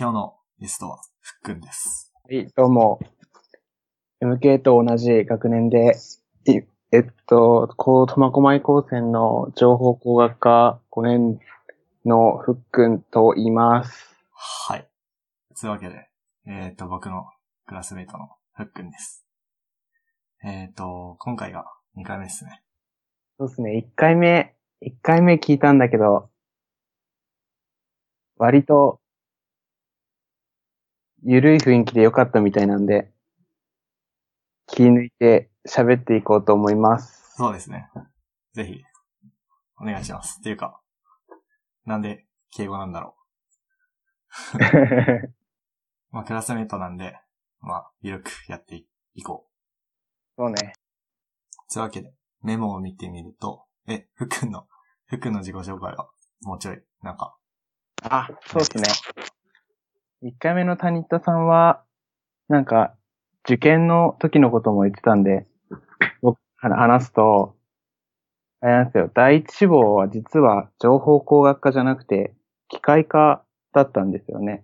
[0.00, 2.10] 今日のゲストは、ふっくんです。
[2.24, 3.00] はい、どうも。
[4.22, 5.94] MK と同じ学年で、
[6.46, 11.38] いえっと、こう、苫小牧高専の情報工学科5年
[12.06, 14.16] のふっくんと言います。
[14.32, 14.88] はい。
[15.60, 16.08] というわけで、
[16.46, 17.26] えっ、と、僕の
[17.66, 19.26] クラスメイトのふっくんです。
[20.42, 21.66] えっ、と、今回が
[21.98, 22.62] 2回目ですね。
[23.38, 26.30] そうですね、1回目、1回目聞いたんだけど、
[28.38, 28.99] 割と、
[31.22, 33.10] ゆるい雰囲気で良かったみたいなんで、
[34.66, 37.34] 気抜いて喋っていこうと思います。
[37.36, 37.88] そうですね。
[38.54, 38.82] ぜひ、
[39.80, 40.38] お願いします。
[40.40, 40.80] っていうか、
[41.84, 43.16] なんで敬語なんだろ
[44.54, 44.58] う。
[46.10, 47.18] まあ、クラスメイトなんで、
[47.60, 49.50] まあ、ゆるくやっていいこう。
[50.36, 50.72] そうね。
[51.72, 54.66] というわけで、メモを見てみると、え、ふっくんの、
[55.06, 56.08] ふっくんの自己紹介が、
[56.42, 57.36] もうちょい、なんか、
[58.02, 59.29] あ、そうですね。
[60.22, 61.82] 1回目の谷田さんは、
[62.48, 62.94] なんか、
[63.44, 65.46] 受験の時のことも言ってたんで、
[66.20, 67.56] 僕、は話すと、
[68.60, 72.34] あれなんですよ、第一志望は実は情報工学科じゃなくて、
[72.68, 74.62] 機械科だったんですよね。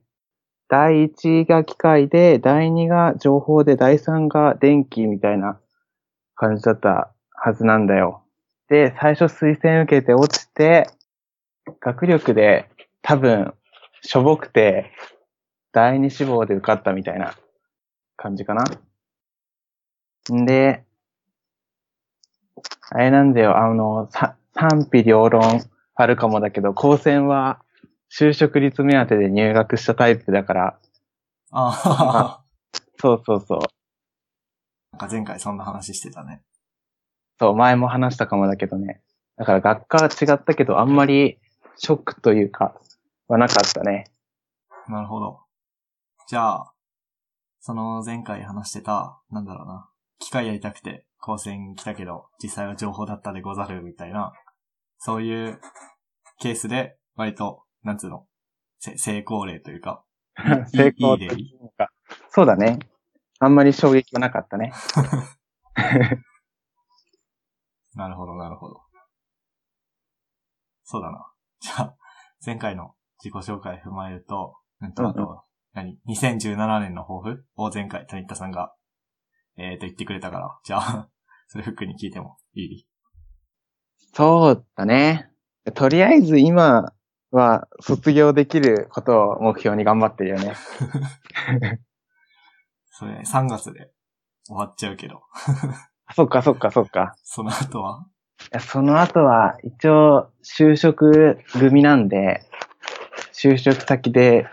[0.69, 5.59] 第一が機械で、第二が情報で、第三が電気みたいな
[6.35, 8.25] 感じだったはずなんだよ。
[8.69, 10.91] で、最初推薦受けて落ちて、
[11.81, 12.69] 学力で
[13.01, 13.55] 多分、
[14.03, 14.93] しょぼくて、
[15.77, 17.35] 第二志望で受かったみたいな
[18.17, 18.65] 感じかな。
[20.35, 20.87] んで、
[22.89, 25.61] あれなんだよ、あの、さ賛否両論
[25.95, 27.61] あるかもだけど、高専は
[28.11, 30.79] 就職率目当てで入学したタイプだから、
[31.51, 32.45] ああ、
[32.99, 33.59] そうそうそう。
[34.93, 36.41] なんか前回そんな話してたね。
[37.39, 39.03] そう、前も話したかもだけどね。
[39.37, 41.39] だから学科は違ったけど、あんまり
[41.77, 42.81] ショックというか、
[43.29, 44.07] はなかったね。
[44.89, 45.46] なるほど。
[46.29, 46.73] じゃあ、
[47.61, 49.89] その前回話してた、なんだろうな。
[50.19, 54.33] 機械やりたくて高専来たけど、実際は情報だったでござるみたいな、
[54.99, 55.61] そういう
[56.41, 58.27] ケースで、割と、なんつうの、
[58.81, 60.05] せ成功例というか、
[60.73, 61.29] い成功例。
[62.31, 62.81] そうだね。
[63.39, 64.73] あんまり衝撃はなかったね。
[67.95, 68.83] なるほど、なるほど。
[70.83, 71.33] そうだな。
[71.61, 71.97] じゃあ、
[72.45, 75.46] 前回の自己紹介踏まえると、うんと、あと、
[75.77, 77.45] 何 ?2017 年の抱負？
[77.57, 78.73] を前回、谷田さんが、
[79.59, 81.11] えーと言ってくれたから、じゃあ、
[81.49, 82.89] それフックに聞いてもいい
[84.15, 85.31] そうだね。
[85.75, 86.95] とりあえず今
[87.31, 90.55] は卒業できることを目標に頑張ってるよね。
[92.89, 93.91] それ、3月で
[94.47, 95.21] 終わっちゃうけど、
[96.07, 97.15] あ そっかそっかそっか。
[97.23, 98.07] その後は？
[98.41, 102.41] いやその後は一応就職組なんで、
[103.35, 104.47] 就職先で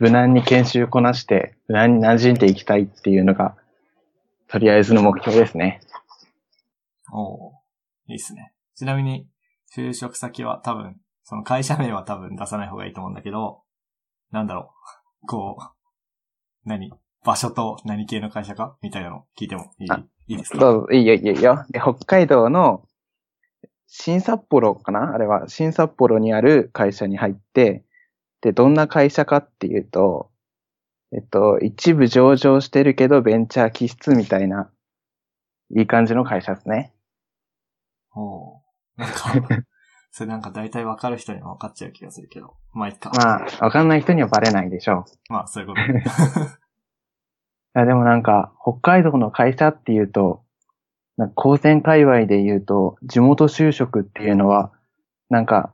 [0.00, 3.54] 無難に研修こなして無難に馴染んでいきたいっていうのが、
[4.48, 5.80] とりあえずの目標ですね。
[7.12, 7.52] おー
[8.08, 8.52] いいっすね。
[8.74, 9.28] ちなみに、
[9.76, 13.62] 就職先は多分、その会社名は多分出さない方がいいと思うんだけど、
[14.32, 14.72] なんだろ
[15.22, 15.26] う。
[15.28, 16.92] こう、何？
[17.22, 18.78] 場所と何系の会社か？
[18.80, 19.90] みたいなの聞いてもいい？
[19.90, 20.58] あいいですか？
[20.58, 20.86] どう？
[20.86, 21.66] ぞ、いいよいいよいいよ。
[21.70, 22.86] で、北海道の
[23.86, 25.14] 新札幌かな？
[25.14, 27.84] あれは新札幌にある会社に入って、
[28.42, 30.30] で、どんな会社かっていうと、
[31.12, 34.70] えっと、一部上場してるけどベンチャー気質みたいな、
[35.76, 36.92] いい感じの会社ですね。
[38.14, 38.60] おー
[38.96, 39.64] なんか、
[40.12, 42.56] それなんか大体わかる人にはわかっちゃう気がするけど。
[42.72, 43.10] まあいいか。
[43.14, 45.32] まあ、わかんない人にはバレないでしょう。
[45.32, 46.04] まあそういうことね。
[47.76, 50.44] いや、でもなんか、北海道の会社っていうと、
[51.16, 54.72] なんか高専界隈で言うと、地元就職っていうのは、
[55.28, 55.72] なんか、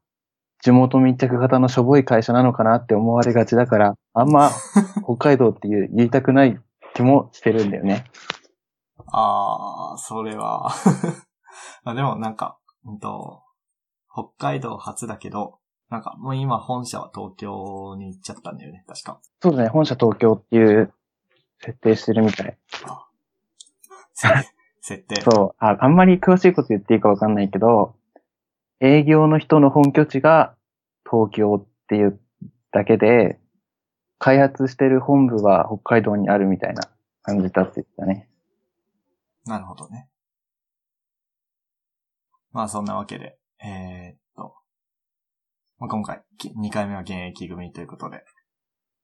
[0.66, 4.50] 地元密着型のしょぼい会社なのかなって思われがちだから、あんま
[5.06, 6.60] 北海道っていう言いたくない
[6.94, 8.04] 気もしてるんだよね。
[9.12, 10.68] あー、それは。
[11.84, 13.44] まあでもなんか、うんと、
[14.12, 19.20] 北海道初だけど、なんかもう今本社は東京に行っちゃったんだよね、確か。
[19.40, 20.92] そうだね、本社東京っていう
[21.60, 22.58] 設定してるみたい。
[24.14, 24.28] せ
[24.80, 25.20] 設定。
[25.20, 25.64] そう。
[25.64, 27.94] あ、あんまり詳しいこと言っていいかわかんないけど、
[28.80, 30.55] 営業の人の本拠地が
[31.10, 32.20] 東京っていう
[32.72, 33.38] だけで、
[34.18, 36.90] 開発してる本部は北海道にあるみたいな
[37.22, 38.28] 感じだって言ってたね。
[39.44, 40.08] なるほどね。
[42.52, 44.54] まあそんなわけで、えー、っと、
[45.78, 48.24] まあ、今回、き2回目は現役組ということで、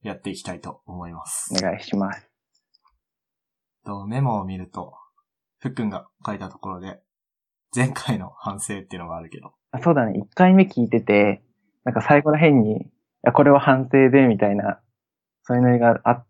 [0.02, 1.54] やっていきたいと思います。
[1.56, 2.28] お願いします。
[3.84, 4.94] とメモを見ると、
[5.58, 7.00] ふっくんが書いたところで、
[7.75, 9.52] 前回の反省っていうのがあるけど。
[9.70, 11.43] あそうだね、1回目聞いてて、
[11.84, 12.90] なんか最後ら辺に、
[13.23, 14.81] や、これは反省で、みたいな、
[15.44, 16.25] そういうのがあ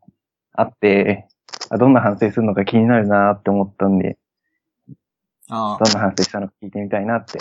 [0.54, 1.28] あって、
[1.70, 4.19] あどんな反省するのか気になるなって思ったんで、
[5.49, 7.38] ああどんな反省したのか聞いてみたいなって。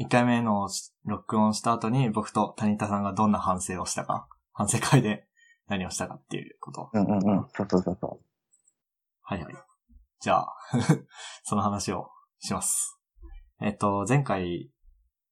[0.00, 0.68] 1回目の
[1.04, 5.26] 録音した後に僕と谷田さんがどんな反省をしたか、反省会で
[5.68, 6.90] 何をしたかっていうこと。
[6.92, 7.46] うんうんうん。
[7.54, 8.20] そうそうそうそ
[9.22, 9.54] はいはい。
[10.20, 10.56] じゃあ、
[11.44, 12.98] その話をします。
[13.60, 14.70] えっと、前回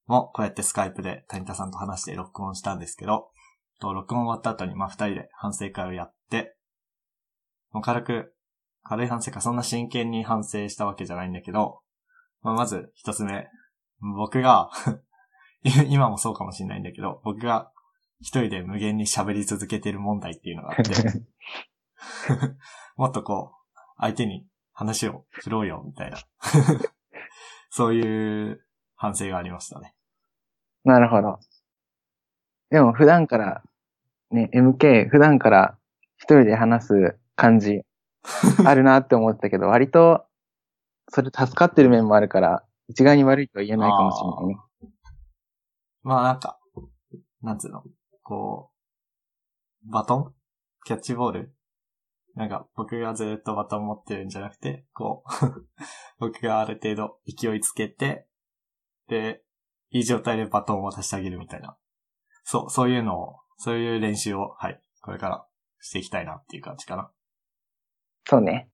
[0.09, 3.29] もこうやってスカイプで谷田さんと話して録音したんですけど、
[3.79, 6.57] と録音終わった後にまあ二人で反省会をやって、
[7.73, 8.35] もう軽く、
[8.83, 11.81] 軽い反省か、そんな真剣に反省したわけじゃないんだけど、
[12.43, 13.49] まあ、まず一つ目、
[14.01, 14.71] 僕が、
[15.89, 17.71] 今もそうかもしれないんだけど、僕が
[18.21, 21.27] 一人で無限に喋り続けてる問題っていうのがあって、
[22.97, 26.19] もっとこう、相手に話を振ろうよ、みたいな。
[27.71, 28.65] そういう
[28.95, 29.95] 反省がありましたね。
[30.89, 30.93] う。
[30.93, 31.39] なるほど。
[32.71, 33.63] でも普段から、
[34.31, 35.79] ね、MK、普段から
[36.17, 37.83] 一人で話す感じ、
[38.67, 40.27] あるなって思ってたけど、割と、
[41.11, 44.61] それ助かってる面もあるから、一概に悪いとは言えないかもしれないね。
[46.03, 46.59] まあなんか、
[47.43, 47.85] なんつうの、
[48.23, 48.71] こ
[49.87, 50.35] う、バトン？
[50.85, 51.55] キャッチボール？
[52.35, 55.67] なんか僕がずっとバトン持ってるんじゃなくて、こう、
[56.21, 58.27] 僕がある程度勢いつけて、
[59.09, 59.43] で、
[59.91, 61.77] いい状態でバトンを渡してあげるみたいな。
[62.45, 65.47] そう、そういうのを、そういう練習を、はい、これから
[65.81, 67.11] していきたいなっていう感じかな。
[68.25, 68.71] そうね。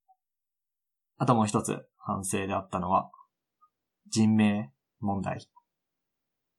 [1.17, 3.11] あともう一つ反省であったのは、
[4.09, 4.71] 人名
[5.01, 5.49] 問題。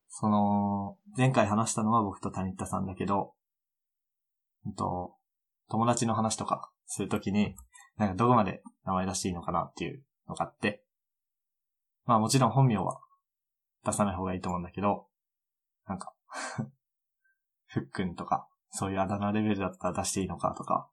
[0.07, 3.33] その、前回話したのは僕と谷田さんだけど、
[4.65, 5.15] うんと、
[5.69, 7.55] 友達の話とかするときに、
[7.97, 10.83] なんかどこまで名前出していいのかなっていうのがあって、
[12.05, 12.99] まあもちろん本名は
[13.85, 15.07] 出さない方がいいと思うんだけど、
[15.87, 16.13] なんか、
[17.67, 20.89] ふっくんとか、そういうあだ名レベルだったら出していいのかとか、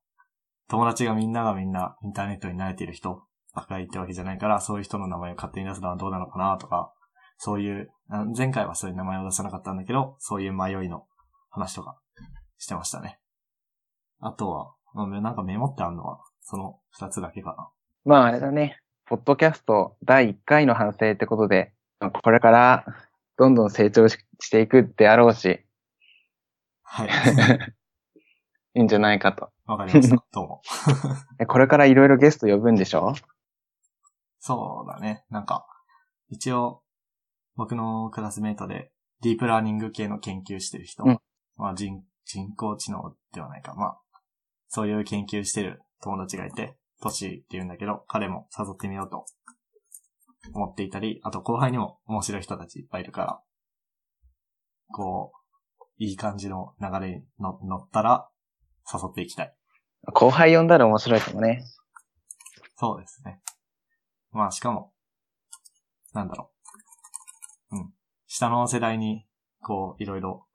[0.68, 6.92] 友達がみんながみんなインターネットに慣れている人ばっかりってわけじゃないから、そういう人の名前を勝手に出すのはどうなのかなとか、
[7.38, 7.90] そういう、
[8.36, 11.06] 前回はそういう名前を出さなかったんだけど、そういう迷いの
[11.50, 11.98] 話とか
[12.58, 13.18] してましたね。
[14.20, 17.68] あとは、なんかメモってあるのは、その二つだけかな。
[18.04, 18.78] まああれだね。
[19.06, 21.74] ポッドキャスト第1回の反省ってことで、
[22.10, 22.84] これから
[23.36, 25.64] どんどん成長ししていくってあろうし、
[26.82, 27.08] はい。
[28.74, 29.50] いいんじゃないかと。
[29.66, 30.16] わかりました。
[30.32, 30.62] どうも。
[31.38, 33.14] えこれからいろいろゲスト呼ぶんでしょ？
[34.40, 35.24] そうだね。
[35.30, 35.66] なんか、
[36.28, 36.82] 一応、
[37.54, 38.90] 僕のクラスメイトで、
[39.20, 41.18] ディープラーニング系の研究してる人、うん
[41.56, 43.74] まあ人、人工知能ではないか。
[43.74, 44.00] まあ、
[44.68, 49.26] そういう研究してる友達がいて、トシって言うんだけど、彼も誘ってみようと
[50.54, 53.40] 思っていたり、あと後輩にも面白い人たちいっぱいいるから、
[54.92, 58.28] こう、いい感じの流れに乗乗ったら、
[58.92, 59.54] 誘っていきたい。
[60.12, 61.64] 後輩呼んだら面白いかもね。
[62.76, 63.40] そうですね。
[64.32, 64.92] まあ、しかも、
[66.12, 66.50] なんだろ
[67.70, 67.76] う。
[67.76, 67.92] うん。
[68.26, 69.26] 下の世代に、
[69.60, 70.46] こう、いろいろ、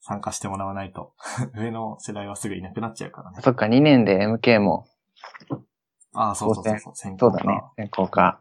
[0.00, 1.14] 参加してもらわないと、
[1.54, 3.40] 上の世代はすぐいなくなっちゃうからね。
[3.42, 4.88] そっか、2年で MK も、
[6.12, 8.40] ああ、そうそうそうそう、先そうだね、先行か。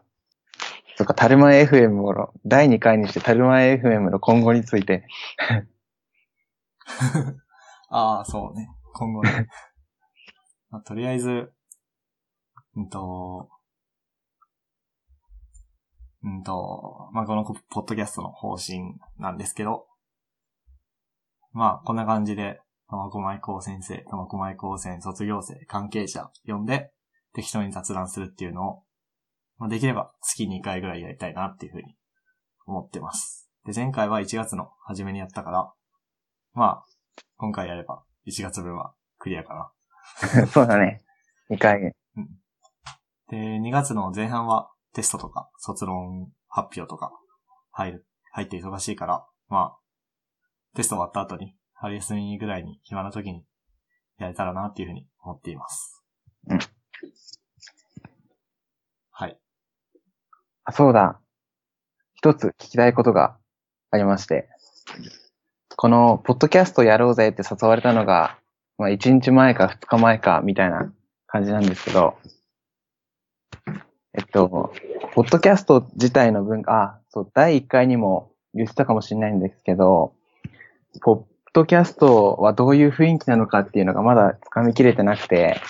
[0.96, 5.06] そっか、タルマ FM の、第2回にしてタルマ FM の今後について、
[7.90, 8.70] ああ、そうね。
[8.94, 9.48] 今後ね。
[10.70, 11.54] まあ、とりあえず、
[12.76, 13.50] うんと、
[16.24, 19.88] うんと、まあ、このポッドキャストの方針なんですけど、
[21.52, 26.92] まあ、こんな感じで、玉駒井高先生、玉駒井高専卒業生、関係者呼んで、
[27.34, 28.84] 適当に雑談するっていうのを、
[29.58, 31.96] まあ、できれば月2回ぐらいやりたいなっていうふうに
[32.66, 33.50] 思ってます。
[33.66, 35.74] で、前回は1月の初めにやったから、
[36.54, 36.86] まあ、
[37.38, 39.72] 今回やれば1月分はクリアか
[40.34, 40.48] な。
[40.48, 41.04] そうだね。
[41.50, 41.96] 2回目。
[43.30, 47.12] で、2月の前半はテストとか卒論発表とか
[47.72, 49.80] 入る、入って忙しいから、まあ、
[50.76, 53.46] テスト終わった後に春休みぐらいに暇な時に
[54.18, 56.04] やれたらなっていうふうに思っています。
[56.48, 56.60] うん
[59.12, 59.38] はい。
[60.66, 61.20] あ、そうだ。
[62.16, 63.38] 一つ聞きたいことが
[63.92, 64.50] ありまして。
[65.76, 68.38] この、ポッドキャストやろうぜって誘われたのが、
[68.78, 70.92] まあ、1日前か2日前か、みたいな
[71.28, 72.18] 感じなんですけど、
[74.14, 74.74] えっと、
[75.14, 80.14] ポッドキャスト自体の文化、あ、そう、第1回にも言ってたかもしれないんですけど、
[81.02, 85.62] ポッドキャストはどういう雰囲気なのかっていうのがまだ掴みきれてなくて、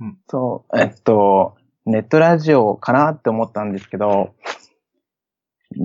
[0.00, 0.18] うん。
[0.28, 4.34] そう、えっと、ネットラジオかなって思ったんですけど、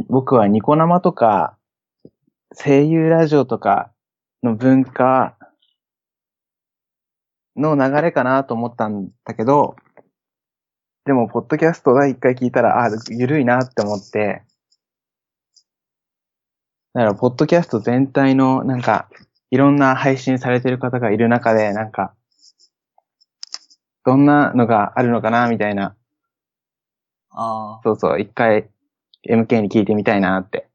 [0.07, 1.57] 僕はニコ生とか、
[2.53, 3.91] 声優ラジオとか
[4.41, 5.38] の文化
[7.55, 9.75] の流れかなと思ったんだけど、
[11.05, 14.43] でも、ポッドキャスト第一回聞いたら、あ、ゆるいなって思って、
[16.93, 19.07] だから、ポッドキャスト全体の、なんか、
[19.51, 22.15] いろんな配信されてる方がいる中で、なんか、
[24.05, 25.95] どんなのがあるのかな、みたいな。
[27.31, 28.69] ああ、そうそう、一回、
[29.27, 30.69] MK に聞いてみたいなって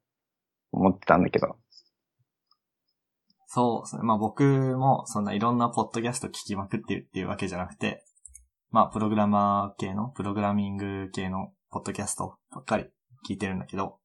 [0.72, 1.56] 思ってたんだけど。
[3.46, 4.02] そうですね。
[4.02, 8.04] まあ僕もそんないろんなポッドキャスト聞きまくってるっていうわけじゃなくて、
[8.70, 12.84] まあプログラマー系の、プログラミング系のポッドキャストばっかり
[13.28, 13.99] 聞いてるんだけど、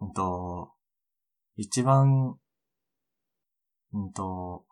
[0.00, 0.72] うんと、
[1.56, 2.36] 一番、
[3.94, 4.65] うんと、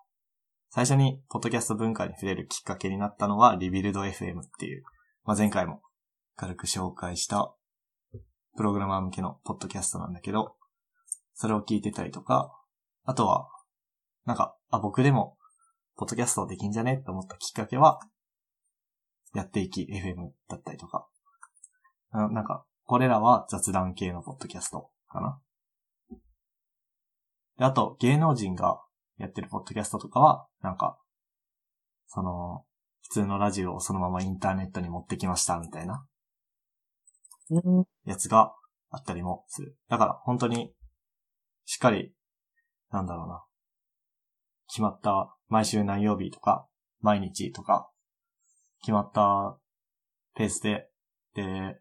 [0.74, 4.82] 最初にポッドキャスト文化に触れるきっかけになったのはリビルド FM っていう、
[5.22, 5.82] まあ前回も
[6.34, 7.54] 軽く紹介した
[8.56, 10.56] プログラマー向けのポッドキャストなんだけど、
[11.32, 12.50] それを聞いてたりとか、
[13.04, 13.48] あとは、
[14.26, 15.36] なんか、あ、僕でも、
[15.96, 18.00] ポッドキャストできんじゃねって思ったきっかけは、
[19.32, 21.06] やっていき FM だったりとか。
[22.10, 25.40] あなんか、これらは雑談系のポッドキャストかな。
[27.58, 28.80] であと、芸能人が
[29.18, 30.98] やってるポッドキャストとかは、なんか、
[32.06, 32.64] その、
[33.02, 36.06] 普通のラジオをそのままインターネットに持ってきましたみたいな
[38.06, 38.54] やつが
[38.88, 39.76] あったりもする。
[39.90, 40.72] だから本当に、
[41.66, 42.14] しっかり、
[42.90, 43.44] なんだろうな。
[44.68, 46.66] 決まった、毎週何曜日とか、
[47.02, 47.90] 毎日とか、
[48.80, 49.58] 決まった
[50.34, 50.88] ペースで、
[51.34, 51.78] で、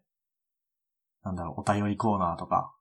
[1.22, 2.74] なんだろう、お便りコーナーとか、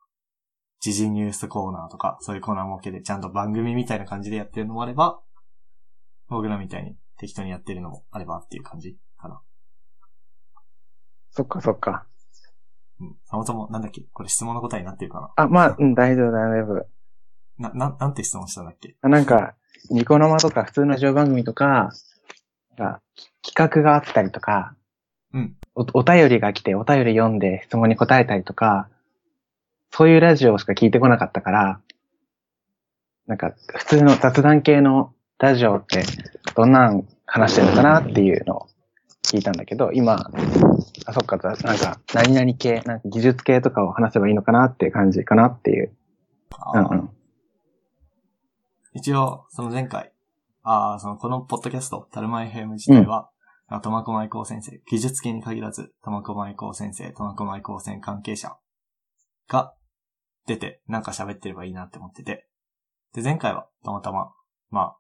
[0.82, 5.22] 時事ニュースコーナーとか、そういうコーナー設けて、ちゃんと番組みたいな感じでやってるのもあれば、
[6.28, 9.42] 僕らみたいに適当にやってるのもあればっていう感じかな。
[11.32, 12.06] そっかそっか。
[13.00, 13.16] うん。
[13.26, 14.02] そもそも、なんだっけ？
[14.14, 15.32] これ質問の答えになってるかな？
[15.36, 16.88] あ、まあ、うん、大丈夫、大丈夫。
[17.58, 18.96] な、な、なんて質問したんだっけ？
[19.02, 19.56] あなんか、
[19.90, 21.92] ニコ生とか普通のラジオ番組とか、
[22.78, 23.02] なんか
[23.46, 24.76] 企画があったりとか、
[25.34, 28.90] うんお、お便りが来てお便り読んで質問に答えたりとか、
[29.92, 31.82] そういうラジオしか聞いてこなかったから、
[33.28, 35.14] なんか普通の雑談系の
[35.44, 36.06] ラジオって
[36.56, 38.68] どんなん話してるのかなっていうのを
[39.24, 40.14] 聞いたんだけど、今、
[41.06, 45.88] あ、そっか、なんか何々系、なんか技術系とかを話せばいいのかなっていう感じかなっていう。
[45.90, 45.94] う
[46.52, 47.10] あーんうん。
[48.94, 50.14] 一応、その前回、
[50.62, 53.30] ああ、その、このポッドキャスト、タルマ FM 自体は、
[53.68, 58.56] あ苫小牧高先生、技術系に限らず、苫小牧高先生、苫小牧高専関係者
[59.50, 59.74] が
[60.48, 62.48] 出て、なんか喋ってればいいなって思ってて。
[63.14, 64.32] で、前回は、たまたま、
[64.70, 64.98] まあ、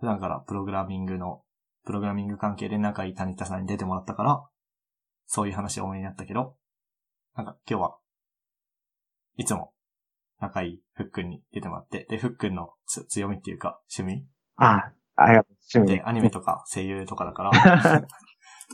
[0.00, 1.42] 普段からプログラミングの、
[1.84, 4.42] プログラミング関係で仲いい谷田さんに出てもらったから、
[5.26, 6.56] そういう話多めになったけど、
[7.36, 7.96] なんか今日は、
[9.36, 9.72] いつも
[10.40, 14.26] 仲いいふっくんに出てもらって、で、ふっくんのつ強みっていうか、趣味？
[14.56, 15.56] あ、ありがとう。
[15.74, 17.52] 趣味で、アニメとか声優とかだから、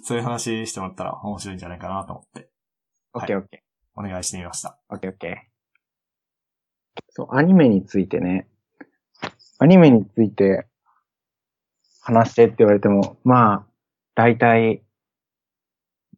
[0.05, 2.51] そういう話してもらったら面白いんじゃないかなと思って、
[3.15, 4.01] オッケーオッケー。
[4.01, 4.79] お願いしてみました。
[4.91, 7.03] オッケーオッケー。
[7.09, 8.49] そう、アニメについてね。
[9.59, 10.67] アニメについて
[12.07, 13.67] 話してって言われても、まあ、
[14.15, 14.85] 大体、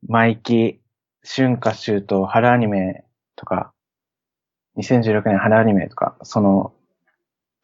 [0.06, 0.82] 毎期、
[1.24, 3.72] 春夏秋冬、春アニメとか、
[4.76, 6.74] 2016年春アニメとか、その、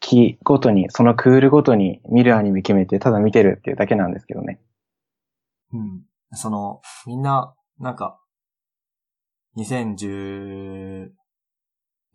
[0.00, 4.58] 期ごとに、そのクールごとに見るアニメ決めて、ただ見てるっていうだけなんですけどね。
[5.74, 6.02] うん。
[6.32, 8.18] その、みんな、なんか、
[9.58, 11.10] 2010、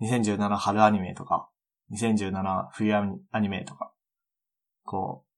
[0.02, 1.50] 2017春アニメとか、
[1.92, 3.92] 2017冬アニメとか、
[4.86, 5.29] こう、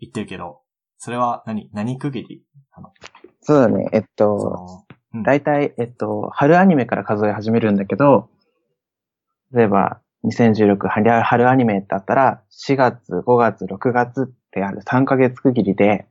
[0.00, 0.62] 言ってるけど、
[0.98, 2.44] それは何、何区切り？
[3.42, 3.88] そうだね。
[3.92, 5.22] えっそと、の、うん。
[5.22, 8.28] 大体、えっと、春アニメから数え始めるんだけど、
[9.52, 16.06] 例えば、2016春春アニメってあったら、4月、5月、6月ってある3ヶ月区切りで、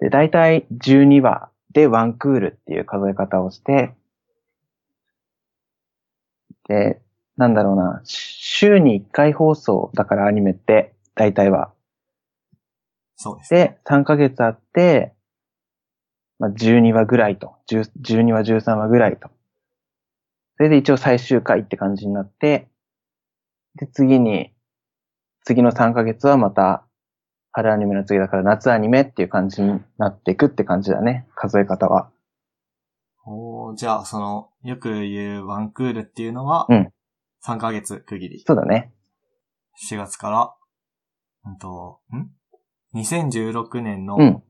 [0.00, 3.94] で、大体12話でワンクールっていう数え方をして、
[6.68, 7.00] で、
[7.36, 11.72] なんだろうな、週に1回放送だからアニメって、大体は。
[13.16, 13.50] そうです。
[13.54, 15.14] で、3ヶ月あって、
[16.38, 19.30] まあ、12話ぐらいと、10 12話、13話ぐらいと。
[20.56, 22.68] それで一応最終回って感じになって、
[23.76, 24.52] で、次に、
[25.44, 26.86] 次の3ヶ月はまた、
[27.52, 32.10] 春アニメの次だから夏アニメっていう感じになっていくって感じだね、数え方は。
[33.24, 36.92] おーじゃあ、その、よく言うワンクールっていうのは、うん
[37.46, 38.42] 3ヶ月区切り。
[38.44, 38.92] そうだね。
[39.88, 40.54] 4月から、
[41.44, 42.30] うんと、ん？
[42.96, 44.42] ?2016 年のうん。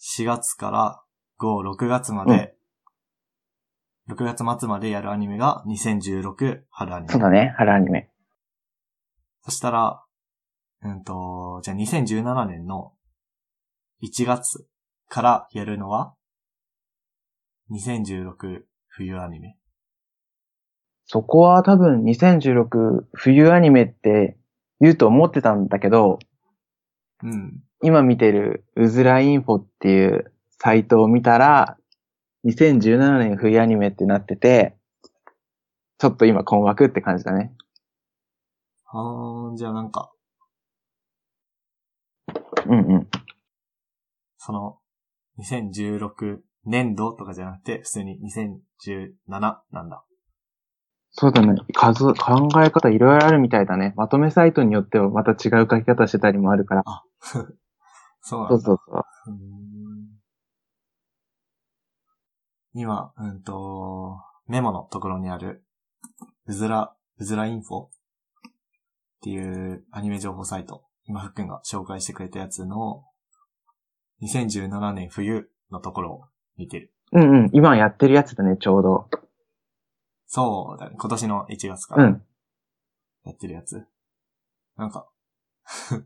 [0.00, 1.02] 4月から
[1.40, 2.54] 5、6月まで、
[4.08, 7.12] 6月末までやるアニメが2016春アニメ。
[7.12, 8.10] そうだね、春アニメ。
[9.42, 10.02] そしたら、
[10.82, 12.92] うんと、じゃあ2017年の
[14.02, 14.66] 1月
[15.08, 16.14] からやるのは、
[17.70, 19.56] 2016冬アニメ。
[21.04, 24.38] そこは多分2016冬アニメって
[24.80, 26.18] 言うと思ってたんだけど、
[27.22, 27.62] うん。
[27.82, 31.76] 今見てるうずらインフォっていうサイトを見たら、
[32.44, 34.76] 2017年冬アニメってなってて、
[35.98, 37.52] ちょっと今困惑って感じだね。
[38.86, 40.12] あーじゃあなんか、
[42.66, 43.08] うんうん。
[44.38, 44.78] その、
[45.38, 50.04] 2016年度とかじゃなくて、普通に2017なんだ。
[51.20, 51.56] そうだね。
[51.74, 53.92] 数、考え方いろいろあるみたいだね。
[53.96, 56.84] まとめサイトによってはまた違う書き方してたりもあるから。
[58.22, 58.50] そうなんだ。
[58.50, 59.04] そうそうそう。
[62.74, 65.64] 今、うんと、メモのところにある、
[66.46, 67.90] うずら、うずらインフォっ
[69.22, 73.02] ていうアニメ情報サイト、今ふっくんが紹介してくれたやつの、
[74.22, 76.24] 2017年冬のところを
[76.56, 76.92] 見てる。
[77.10, 77.50] うんうん。
[77.52, 79.08] 今やってるやつだね、ちょうど。
[80.28, 80.96] そうだね。
[80.98, 82.22] 今年の1月からうん。
[83.24, 83.84] やってるやつ。
[84.76, 85.08] なんか、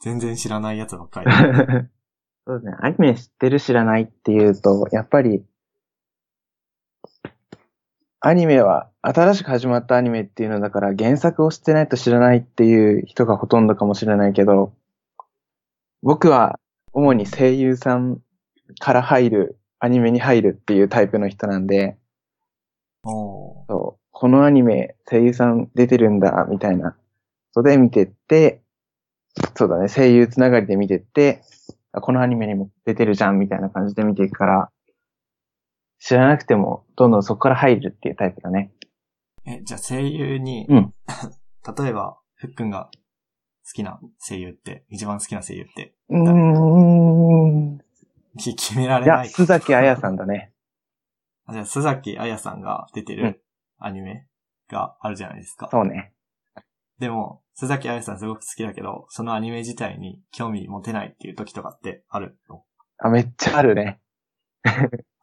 [0.00, 1.32] 全然知らないやつばっかり。
[2.46, 2.76] そうですね。
[2.80, 5.44] アニメ知ってる知らないっていうと、やっぱり、
[8.20, 14.74] アニメは新しく始まったアニメっていうのだから原作を知ってないと知らないっていう人がほとんどかもしれないけど、
[16.02, 16.58] 僕は
[16.92, 18.20] 主に声優さん
[18.78, 21.96] から入る、アニメに入るっていうタイプの人なんで、
[23.04, 26.96] そう、このアニメ声優さん出てるんだ、みたいな。
[27.52, 28.62] それで見てって、
[29.56, 31.42] そうだね、声優つながりで見てって、
[31.92, 34.70] あこのアニメにも出てるじゃん、みたいな感じで見ていくから、
[36.00, 38.72] 知らなくても、どんどんそこから入るっていうタイプだね。
[39.46, 40.94] え、じゃあ声優に、うん
[41.78, 42.88] 例えば、ふっくんが
[43.66, 47.78] 好きな声優って、一番好きな声優って、うーん。
[48.38, 49.28] き決められいや、ない。
[49.28, 50.52] 須崎彩さんだね。
[51.48, 53.42] あじゃあ、須崎彩さんが出てうんる
[53.78, 54.26] アニメ
[54.70, 55.68] があるじゃないですか。
[55.70, 56.12] そうね。
[56.98, 62.64] でも、須崎彩さんすごく好きだけど、そのアニメ自体に興味持てないっていう時とかってあるの？
[62.98, 64.00] あ、めっちゃあるね。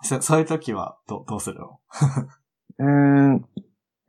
[0.01, 1.79] そそういう時はどうどうするの？
[2.79, 3.45] うーん。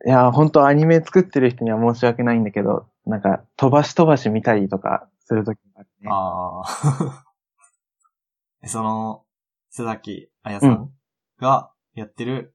[0.07, 6.09] いや、本当アニメ作ってる人には申し訳ないんだけど、なんか、飛ばし飛ばし見たりとかするときがあるね。
[6.11, 7.25] ああ。
[8.63, 9.25] えその、
[9.73, 10.93] 須崎彩さん
[11.39, 12.55] がやってる、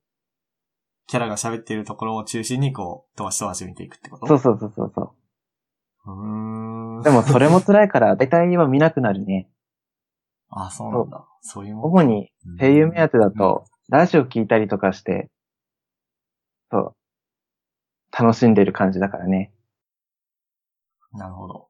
[1.08, 4.28] キャラが喋ってるところを中心にこう、飛ばし飛ばし見ていくってこと？
[4.28, 5.16] そうそうそうそうそ
[6.06, 6.12] う。
[6.12, 7.04] うーん。
[7.04, 9.50] でもそれも辛いから、 大体は見なくなるね。
[10.50, 11.28] あ、そうなんだ。
[11.42, 11.92] そういうもん。
[11.92, 15.30] 主に声優目当てだと、ラジオ聞いたりとかして、
[16.70, 16.96] そう、
[18.12, 19.54] 楽しんでる感じだからね。
[21.14, 21.70] なるほど。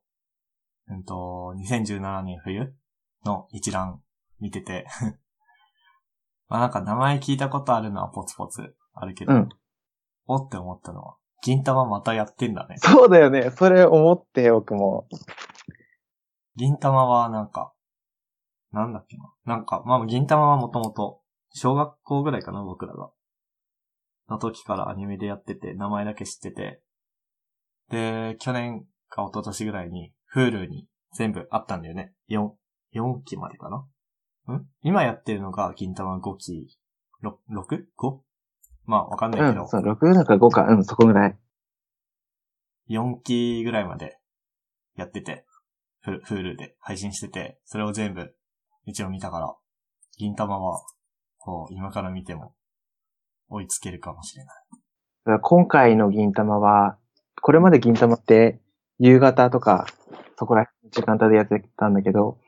[0.87, 2.73] うんと、2017年冬
[3.23, 4.01] の一覧
[4.39, 4.87] 見てて、
[6.51, 9.49] まあなんか名前聞いたことあるのはポツポツあるけど、うん
[10.27, 12.75] おって思ったのは、銀玉またやってんだね。
[12.77, 13.51] そうだよね。
[13.51, 15.07] それ思って僕も。
[16.55, 17.73] 銀玉はなんか、
[18.71, 19.33] なんだっけな。
[19.45, 21.21] なんか、まあ銀玉はもともと、
[21.53, 23.09] 小学校ぐらいかな、僕らが。
[24.29, 26.81] の時からアニメでやってて、名前だけ知ってて。
[27.89, 32.13] で、去年か一昨年ぐらいに、Hulu に全部あったんだよね。
[32.29, 32.51] 4、
[32.93, 33.85] 4期までかな
[34.51, 34.67] ん？
[34.83, 36.77] 今やってるのが銀玉5期、
[37.23, 38.19] 6、6?5?
[38.85, 41.37] まあわかんないけど、うん、そう、6だか5か、うん、そこぐらい。
[42.89, 44.17] 4期ぐらいまで
[44.95, 45.45] やってて、
[46.01, 48.33] フル Hulu で配信してて、それを全部
[48.85, 49.55] 一応見たから、
[50.17, 50.81] 銀玉は、
[51.37, 52.53] こう、今から見ても
[53.49, 54.53] 追いつけるかもしれな
[55.37, 55.39] い。
[55.41, 56.97] 今回の銀玉は、
[57.41, 58.59] これまで銀玉って
[58.97, 59.85] 夕方とか、
[60.37, 62.39] そこら辺の時間帯でやってたんだけど、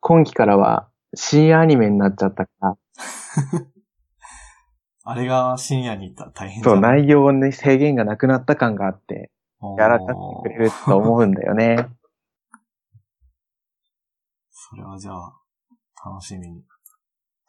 [0.00, 2.76] 今期からは深夜アニメになっちゃったから、
[5.04, 6.80] あれが深夜に行ったら大変そう、い。
[6.80, 9.30] 内容に制限がなくなった感があって、
[9.78, 10.08] やらかっ
[10.44, 11.88] てくれると思うんだよね。
[14.50, 15.40] それはじゃあ、
[16.04, 16.64] 楽しみに。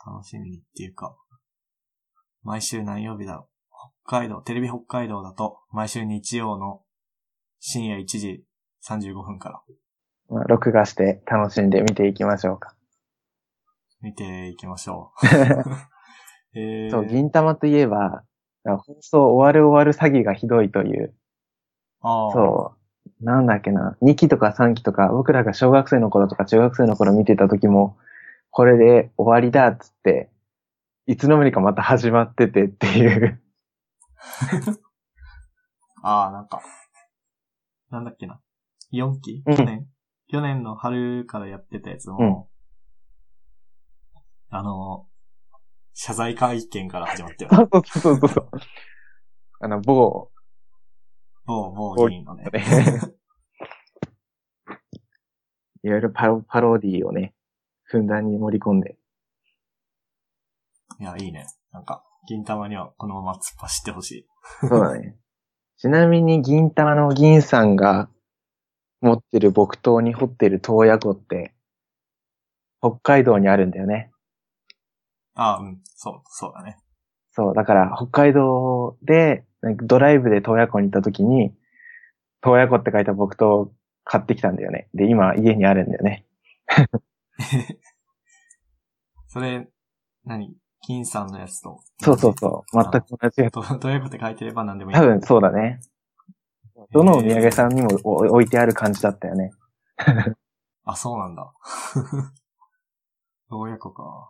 [0.04, 1.16] 楽しみにっていうか、
[2.42, 3.48] 毎週何曜日だろう。
[4.04, 6.84] 北海道、テレビ北海道だと、毎週日曜の
[7.60, 8.44] 深夜1時
[8.84, 9.62] 35分から
[10.30, 12.74] まあ録画して楽しんで見ていきましょうか。
[14.02, 15.28] 見ていきましょう。
[16.60, 18.24] えー、そう、銀玉といえば、
[18.64, 21.14] 放送終わる終わる詐欺がひどいという、
[22.02, 22.32] あー。
[22.34, 22.76] そ
[23.22, 27.98] う、なんだっけな、2期とか3期とか、僕らが小学生の頃とか中学生の頃見てた時も、
[28.50, 30.30] これで終わりだっつって、
[31.06, 33.42] いつの間にかまた始まっててっていう。
[36.04, 36.62] ああ、なんか、
[37.92, 38.42] なんだっけな。
[38.92, 39.44] 4期？
[39.46, 39.56] うん。
[39.56, 39.88] 去年、
[40.28, 42.51] 去年の春からやってたやつも、うん
[44.54, 45.08] あの、
[45.94, 47.52] 謝罪会見から始まってる。
[47.56, 48.50] そうそうそうそう。
[49.62, 50.30] あの、某、
[51.46, 52.44] 某、某議員のね。
[55.84, 57.34] いろいろパロパロディをね、
[57.84, 58.98] ふんだんに盛り込んで。
[61.00, 61.48] いや、いいね。
[61.72, 64.28] なんか、銀玉にはこのまま突っ走ってほしい。
[64.68, 65.18] そうだね。
[65.78, 68.10] ちなみに銀玉の銀さんが
[69.00, 71.56] 持ってる木刀に掘ってる洞爺湖って、
[72.82, 74.11] 北海道にあるんだよね。
[75.36, 75.82] ああ、うん。
[75.96, 76.78] そう、そうだね。
[77.32, 81.54] そう、だから北海道で、なんかドライブで洞爺湖に行った時に、
[82.42, 83.72] 洞爺湖って書いた木刀を
[84.04, 84.90] 買ってきたんだよね。
[84.94, 86.26] で、今家にあるんだよね。
[89.28, 89.68] それ、
[90.26, 90.56] 何？
[90.84, 91.80] 金さんのやつと。
[92.00, 92.84] そうそうそう。
[92.84, 93.54] 全く同じやつ。
[93.54, 94.98] と、どういうこと書いてれば何でもいい。
[94.98, 95.80] 多分そうだね。
[96.92, 99.52] どのお土産さんにもお置いてある感じだったよね。
[100.84, 101.54] あ、そうなんだ。
[103.50, 104.30] どうやこか。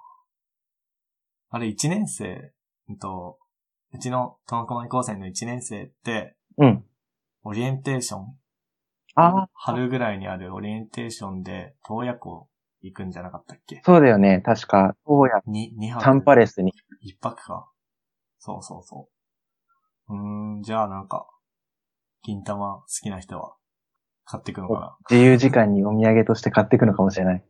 [1.53, 2.53] あれ、1年生、
[2.87, 3.37] うんと、
[3.93, 6.85] うちの苫小牧高専の1年生って、うん。
[7.43, 8.25] オリエンテーション
[9.15, 12.47] ああ、春ぐらいにあるオリエンテーションで、洞爺湖
[12.81, 13.81] 行くんじゃなかったっけ？
[13.83, 14.39] そうだよね。
[14.39, 16.03] 確か、洞爺に、2泊。
[16.05, 16.71] サンパレスに。
[17.01, 17.69] 一泊か。
[18.39, 19.09] そうそうそ
[20.07, 20.13] う。
[20.15, 21.27] うーん、じゃあなんか、
[22.21, 23.55] 金玉好きな人は、
[24.23, 24.97] 買ってくのかな？
[25.09, 27.43] 自由時間にお土産として買っていくのかもしれない。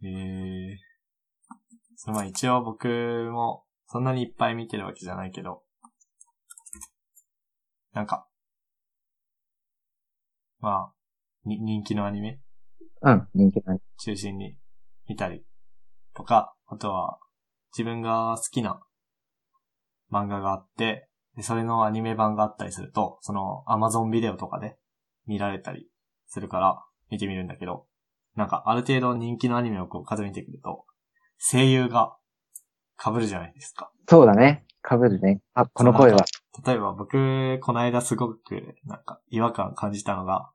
[0.00, 0.76] ええ
[2.06, 2.88] まあ一応僕
[3.32, 5.62] も、そんなにいっぱい見てるわけじゃないけど、
[7.92, 8.28] なんか、
[10.60, 10.92] まあ、
[11.44, 12.40] に人気のアニメ？
[13.02, 13.80] うん、人気ない。
[13.98, 14.56] 中心に
[15.08, 15.44] 見たり
[16.14, 17.18] とか、あとは
[17.76, 18.80] 自分が好きな
[20.10, 24.76] 漫画があって、でそれのアニメ版があったりすると、その Amazon ビデオとかで
[25.26, 25.88] 見られたり
[26.26, 27.86] するから見てみるんだけど、
[28.34, 30.84] なんかある程度人気のアニメをこう数見てくると、
[31.38, 32.16] 声優が
[33.02, 33.90] 被るじゃないですか。
[34.08, 34.66] そうだね。
[34.88, 35.40] 被るね。
[35.54, 36.24] あ、この声は。
[36.66, 40.50] 例えば僕、この間すごくなんか違和感感じたのが、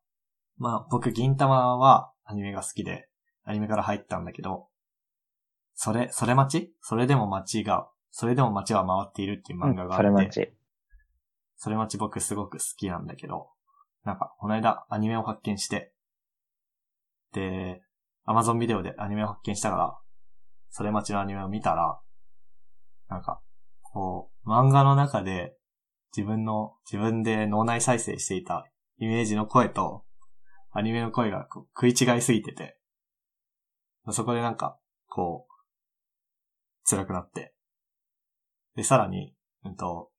[0.58, 3.08] まあ僕、銀玉はアニメが好きで、
[3.46, 4.68] アニメから入ったんだけど、
[5.76, 6.76] それ、それ待ち？
[6.82, 10.54] それでも街が、それでも街は回っているっていう漫画があって、それ待ち。
[11.56, 13.50] それ待ち僕すごく好きなんだけど、
[14.04, 15.94] なんか、この間アニメを発見して、
[17.34, 17.82] で、
[18.28, 19.98] Amazon ビデオでアニメを発見したから、
[20.76, 22.00] それ待ちのアニメを見たら、
[23.08, 23.40] なんか、
[23.84, 25.56] こう、漫画の中で
[26.18, 28.66] 自分の、自分で脳内再生していた
[28.98, 30.04] イメージの声と、
[30.72, 32.76] アニメの声がこう食い違いすぎてて、
[34.10, 37.54] そこでなんか、こう、辛くなって。
[38.76, 40.10] で、さらに、うんと、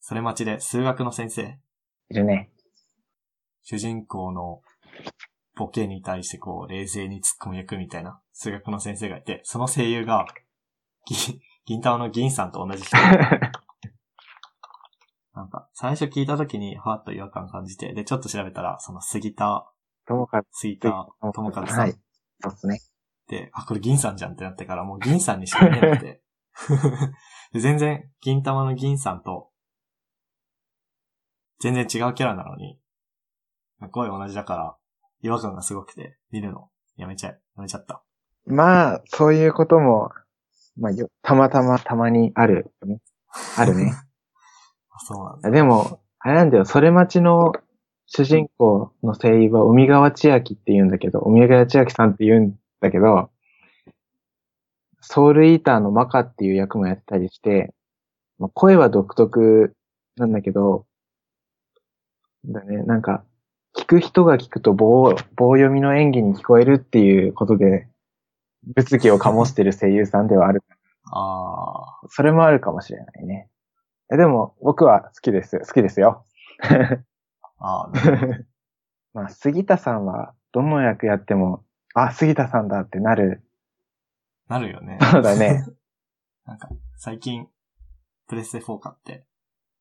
[0.00, 1.56] それ待ちで数学の先生、
[2.10, 2.50] いるね。
[3.62, 4.60] 主人公の
[5.54, 10.26] ボケに対してこう、冷静に突っ込む役みたいな数学の先生がいて、その声優が、
[11.06, 12.96] 銀、銀玉の銀さんと同じ人。
[15.34, 19.72] なんか、最初聞いた時に、ふわっと違和感感じて、で、ちょっと調べたら、その杉田、
[20.06, 21.92] ともかく、杉田智和さんっはい。
[22.40, 22.80] そうっすね。
[23.26, 26.22] て、あ、これ銀さんじゃんってなってから、もう銀さんにしか見えなくて。
[27.52, 29.50] で全然、銀玉の銀さんと、
[31.60, 32.80] 全然違うキャラなのに、
[33.90, 34.76] 声同じだから、
[35.20, 38.03] 違和感がすごくて、見るの、やめちゃえ、やめちゃった。
[38.46, 40.10] まあ、そういうことも、
[40.76, 43.00] まあ、よたまたまたまにあるよね。
[43.56, 43.94] あるね。
[44.90, 45.50] あそうなんだ。
[45.50, 47.52] でも、あれなんだよ、それ待ちの
[48.06, 53.30] 主人公の声優は海川千秋って言うんだけど、海川千秋さんって言うんだけど、
[55.00, 57.74] ソウルイーターのマカっていう役もやってたりして、
[58.38, 59.74] まあ、声は独特
[60.16, 60.86] なんだけど、
[62.46, 63.24] だね、なんか、
[63.76, 67.88] 聞く人が聞くと棒、棒読みの演技に聞こえるっていうことで、
[68.74, 70.62] 物議を醸してる声優さんではある。
[71.12, 73.48] あそれもあるかもしれないね。
[74.12, 75.58] えでも、僕は好きです。
[75.60, 76.24] 好きですよ。
[77.58, 77.92] あ、あ
[79.14, 83.42] まあ、杉田さんは、どの役やっても、あ、杉田さんだってなる。
[84.48, 84.98] なるよね。
[85.10, 85.64] そうだね。
[86.44, 87.48] なんか、最近、
[88.26, 89.26] プレステ4買って、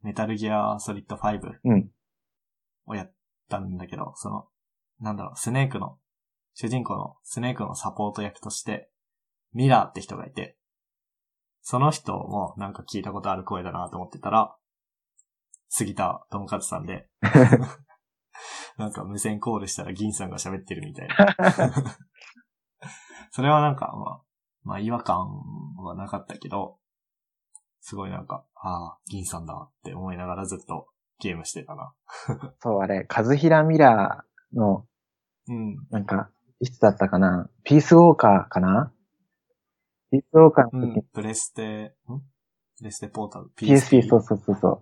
[0.02, 1.91] メタルギアソリッド5うん。
[2.86, 3.13] をやっ
[3.50, 4.48] たんだけど、その、
[5.00, 5.98] なんだろう、スネークの、
[6.54, 8.89] 主人公のスネークのサポート役として、
[9.54, 10.58] ミラーって人がいて、
[11.62, 14.56] その人もなんか聞いたことある声だなと思ってたら、
[15.70, 17.08] 杉田智和さんで、
[18.78, 21.16] なんか無線コールしたら銀さんが喋ってるみたいな。
[23.32, 24.22] それはなんか、まあ、
[24.63, 25.28] まあ違和感
[25.78, 26.78] はなかったけど、
[27.82, 30.88] すごいなんか、ああ、銀さんだって思いながらずっと
[31.20, 31.94] ゲームしてたな。
[32.60, 34.86] そう、あれ、カズヒラミラーの、
[35.48, 35.78] うん。
[35.89, 36.30] なんか、
[36.63, 37.49] いつだったかな？
[37.65, 38.93] ピースウォーカーかな？
[40.10, 41.04] ピースウォーカーの時、うん。
[41.13, 42.21] プレステ、ん？
[42.78, 44.82] プレステポータル？PSP、そうそうそうそ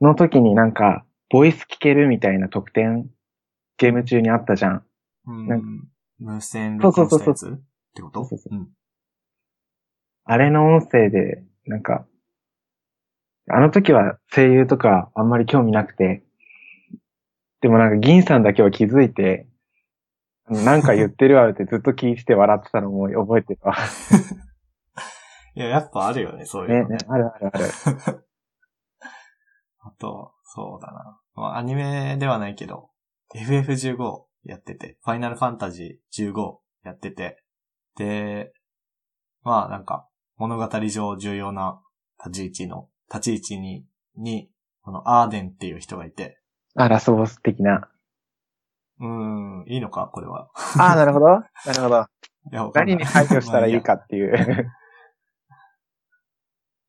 [0.00, 0.04] う。
[0.04, 3.10] の時になんか、ボイス聞けるみたいな特典、
[3.76, 4.84] ゲーム中にあったじゃん。
[5.26, 5.48] うん。
[5.48, 5.66] なんか。
[6.18, 7.46] 無線録音したやつ？
[7.50, 7.50] っ
[7.94, 8.24] てこと？
[8.24, 8.54] そうそう。
[8.56, 8.68] うん。
[10.24, 12.06] あれの音声で、なんか、
[13.50, 16.24] あの時は声優とかあんまり興味なくて、
[17.60, 19.46] でもなんか銀さんだけは気づいて、
[20.48, 23.74] なんか言ってるわってずっと聞いてて笑ってたのも覚えてるわ。
[25.54, 26.96] いや、やっぱあるよね、そういうね、のね。
[26.96, 27.64] ね、あるあるある。
[29.80, 31.20] あと、そうだな。
[31.34, 32.90] まあ、アニメではないけど、
[33.34, 37.42] FF15 やってて、ファイナルファンタジー15やってて、
[37.96, 38.52] で、
[39.42, 41.80] まあなんか、物語上重要な
[42.24, 44.50] 立ち位置の、立ち位置に、に、
[44.82, 46.38] このアーデンっていう人がいて、
[46.74, 47.88] あ、ラスボス的な。
[49.02, 50.08] うーん、いいのか？
[50.12, 50.48] これは。
[50.78, 51.26] ああ、なるほど。
[51.26, 51.42] な
[51.74, 52.06] るほど。
[52.52, 54.72] いや、何に配慮したらいいかっていう。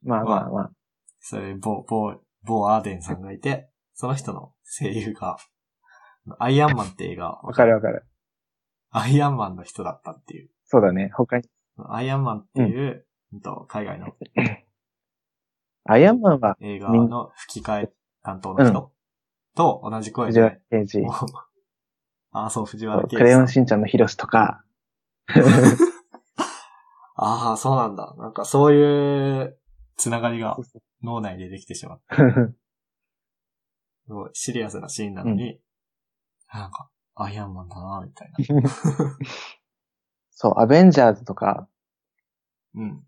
[0.04, 0.71] まあ まあまあ。
[1.19, 5.38] それ、某、某、某アーデンさんがいて、その人の声優が、
[6.39, 8.06] アイアンマンって映画、わかるわかる。
[8.91, 10.49] アイアンマンの人だったっていう。
[10.65, 11.10] そうだね。
[11.15, 11.49] 他に。
[11.89, 14.15] アイアンマンっていう、うんと海外の
[15.86, 18.91] アイアンマンは、映画の吹き替え担当の人
[19.56, 21.02] と同じ声で、刑事、
[22.34, 24.63] ああ、そう、藤原圭クレヨン司しんちゃんのヒロシとか、
[27.15, 28.15] ああ、そうなんだ。
[28.17, 29.58] なんかそういう
[29.98, 30.58] つながりが
[31.04, 32.15] 脳内でできてしまって、
[34.06, 35.60] すごいシリアスなシーンなのに、
[36.52, 38.38] なんか、アイアンマンだな、みたいな。
[40.32, 41.69] そう、アベンジャーズとか、
[42.74, 43.04] うん。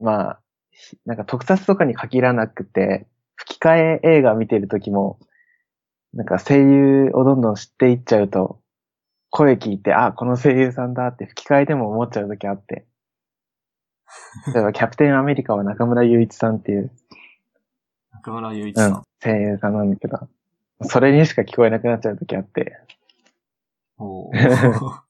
[0.00, 3.06] まあ、ひなんか特撮とかに限らなくて、
[3.36, 5.20] 吹き替え映画見てる時も、
[6.12, 8.60] なんか声優をどんどん知っていっちゃうと、
[9.34, 12.86] 声聞いて、あ、この声優さんだって吹き替えでも思っちゃう時あって。
[14.54, 16.92] 例えば、キャプテンアメリカは中村雄一さんっていう、
[18.12, 20.28] 中村雄一うんさん。、声優さんなんだけど、
[20.82, 22.78] それにしか聞こえなくなっちゃう時あって、
[23.98, 24.34] おー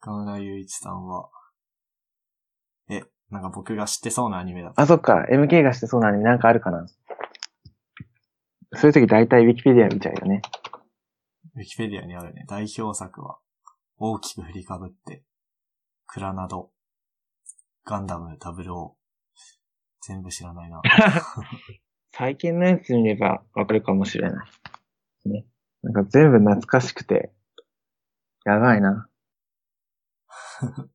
[0.00, 1.28] 中村雄一さんは、
[2.88, 4.80] え、なんか僕が知ってそうなアニメだった。
[4.80, 6.86] あ、そっか、MK がしてそうなのになんかあるかな。
[8.76, 10.40] そういう時大体 Wikipedia 見ちゃうよね。
[11.56, 12.44] ウィキペディアにあるね。
[12.48, 13.38] 代表作は、
[13.98, 15.24] 大きく振りかぶって、
[16.06, 16.70] クラナド、
[17.84, 19.00] ガンダム、ダブルオー。
[20.02, 20.80] 全部知らないな。
[22.12, 25.28] 最近のやつ見ればわかるかもしれない。
[25.28, 25.46] ね。
[25.82, 27.32] なんか全部懐かしくて、
[28.44, 29.08] やばいな。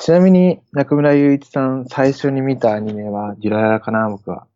[0.00, 4.48] ちなみに、中村雄一さん最初に見たアニメは、デュラララかな、僕は。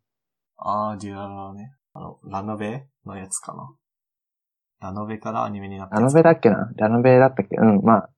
[0.56, 1.74] あー、デュララね。
[1.92, 3.72] あの、ラノベのやつかな。
[4.86, 6.70] ラノベからアニメになったラノベだっけな？
[6.76, 7.56] ラノベだったっけ？
[7.56, 8.10] うん、まあ。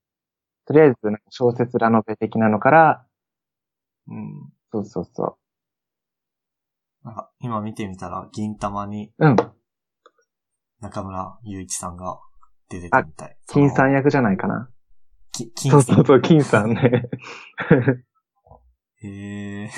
[0.66, 0.96] とりあえず、
[1.30, 3.06] 小説ラノベ的なのから、
[4.06, 4.52] うん。
[4.70, 5.38] そうそうそ
[7.04, 9.28] なんか、今見てみたら、銀玉にう。
[9.28, 9.36] うん。
[10.80, 12.20] 中村雄一さんが
[12.68, 13.36] 出てたみたい。
[13.46, 13.96] 金さんや。
[13.96, 14.68] 役じゃないかな。
[15.32, 15.82] き金さん。
[15.82, 17.08] そうそうそう、金さんね。
[19.00, 19.70] へえ。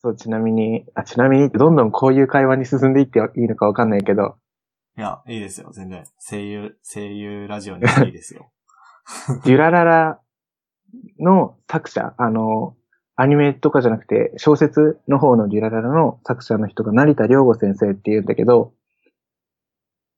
[0.00, 4.38] そう、ちなみに、あ、ちなみに、どんどんこういう会話に進んでいっていいのかわかんないけど、
[4.96, 6.04] いや、いいですよ、全然。
[6.20, 8.52] 声優、声優ラジオにいいですよ。
[9.44, 10.20] デュラララ
[11.18, 12.76] の作者、あの、
[13.16, 18.72] アニメとかじゃなくて、小説の方のデュラララの作者の人が成田良吾先生って言うんだけど、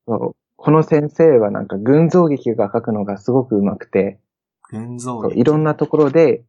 [0.06, 0.34] こ
[0.70, 4.20] の先生はなんか群像劇が書くのがすごく上手くて、
[4.70, 6.44] 群像そういろんなところで、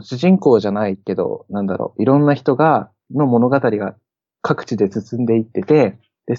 [0.00, 3.96] 主人公じゃないけど、なんだろう、いろんな人が、の物語が
[4.42, 6.36] 各地で進んでいってて、で、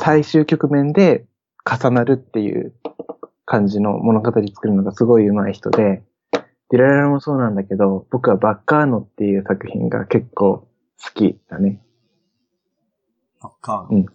[0.00, 1.26] 最終局面で
[1.64, 2.74] 重なるっていう
[3.44, 6.02] 感じの物語作るのがすごい上手い人で、
[6.70, 10.68] ディラララもそうなんだけど、僕はバッカーノっていう作品が結構
[11.02, 11.82] 好きだね。
[13.40, 14.06] バッカーノうん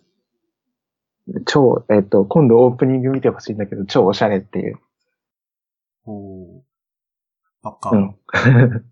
[1.48, 4.80] 超、えっ、と、今度オープニング見てほしいんだけど、超おしゃれっていう。
[6.06, 6.62] おー
[7.64, 8.16] バッカーノ。
[8.34, 8.86] うん。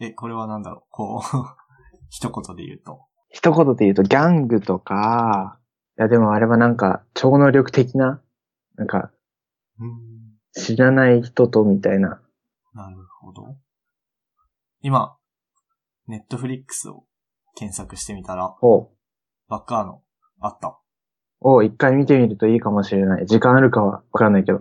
[0.04, 1.26] え、これはなんだろう、こう、
[2.10, 3.06] 一言で言うと。
[3.30, 5.58] 一言で言うとギャングとか、
[5.98, 8.20] いやでもあれはなんか超能力的な、
[8.76, 9.10] なんか
[9.80, 10.20] うん。
[10.52, 12.20] 知らない人とみたいな。
[12.74, 13.56] なるほど。
[14.82, 15.16] 今、
[16.06, 17.04] ネットフリックスを
[17.56, 18.90] 検索してみたら、を、
[19.48, 20.02] バッカーノ、
[20.40, 20.78] あった。
[21.40, 23.26] を一回見てみるといいかもしれない。
[23.26, 24.58] 時間あるかはわかんないけど。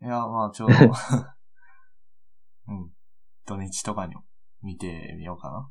[0.00, 0.74] いや、まあ、ちょうど、
[2.68, 2.92] うん。
[3.46, 4.24] 土日とかにも
[4.62, 5.70] 見てみようかな。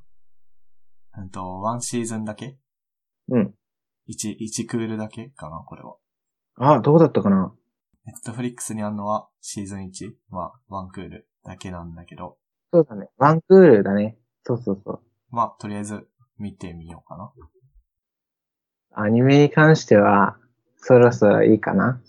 [1.18, 2.58] うんと、ワンシーズンだけ？
[3.30, 3.54] うん。
[4.06, 5.96] 一、一クールだけかな、これは。
[6.60, 7.54] あ、どうだったかな？
[8.06, 12.38] ネットフリックスにあるのはシーズン1はワンクールだけなんだけど、
[12.72, 13.10] そうだね。
[13.18, 14.18] ワンクールだね。
[14.44, 15.02] そうそうそう。
[15.30, 17.32] まあ、とりあえず見てみようかな。
[18.94, 20.38] アニメに関しては、
[20.78, 22.02] そろそろいいかな？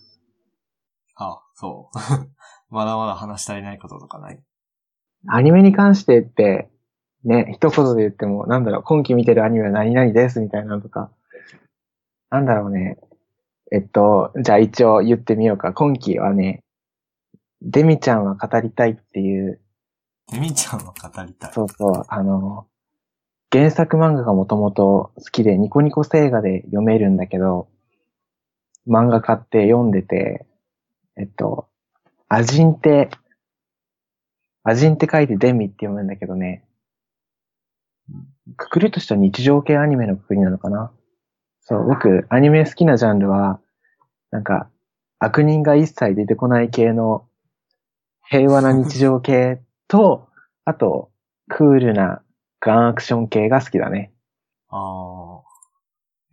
[1.17, 1.99] あ、そう。
[2.71, 4.41] まだまだ話し足りないこととかない？
[5.27, 6.71] アニメに関してって、
[7.25, 11.11] ね、一言で言っても、なんだろう、今期見てるアニメは何々ですみたいなのとか、
[12.31, 12.99] なんだろうね。
[13.71, 15.73] えっと、じゃあ一応言ってみようか。
[15.73, 16.63] 今期はね、
[17.61, 19.61] デミちゃんは語りたいっていう、
[20.33, 21.53] デミちゃんは語りたい。
[21.53, 22.67] そうそう、あの、
[23.51, 27.69] 原作漫画がもともと好きでニコニコ星画で読めるんだけど、
[28.87, 30.47] 漫画買って読んでて、
[31.17, 31.69] えっと、
[32.29, 33.11] アジンって、
[34.65, 36.65] アジンって書いてデミって読むんだけどね、
[38.57, 40.93] くくりとしては日常系アニメのくくりなのかな？
[41.61, 43.61] そう、僕、アニメ好きなジャンルは、
[44.31, 44.71] なんか、
[45.19, 47.27] 悪人が一切出てこない系の
[48.31, 50.29] 平和な日常系と、
[50.65, 51.11] あと、
[51.49, 52.23] クールな
[52.61, 54.13] ガンアクション系が好きだね。
[54.69, 54.77] あ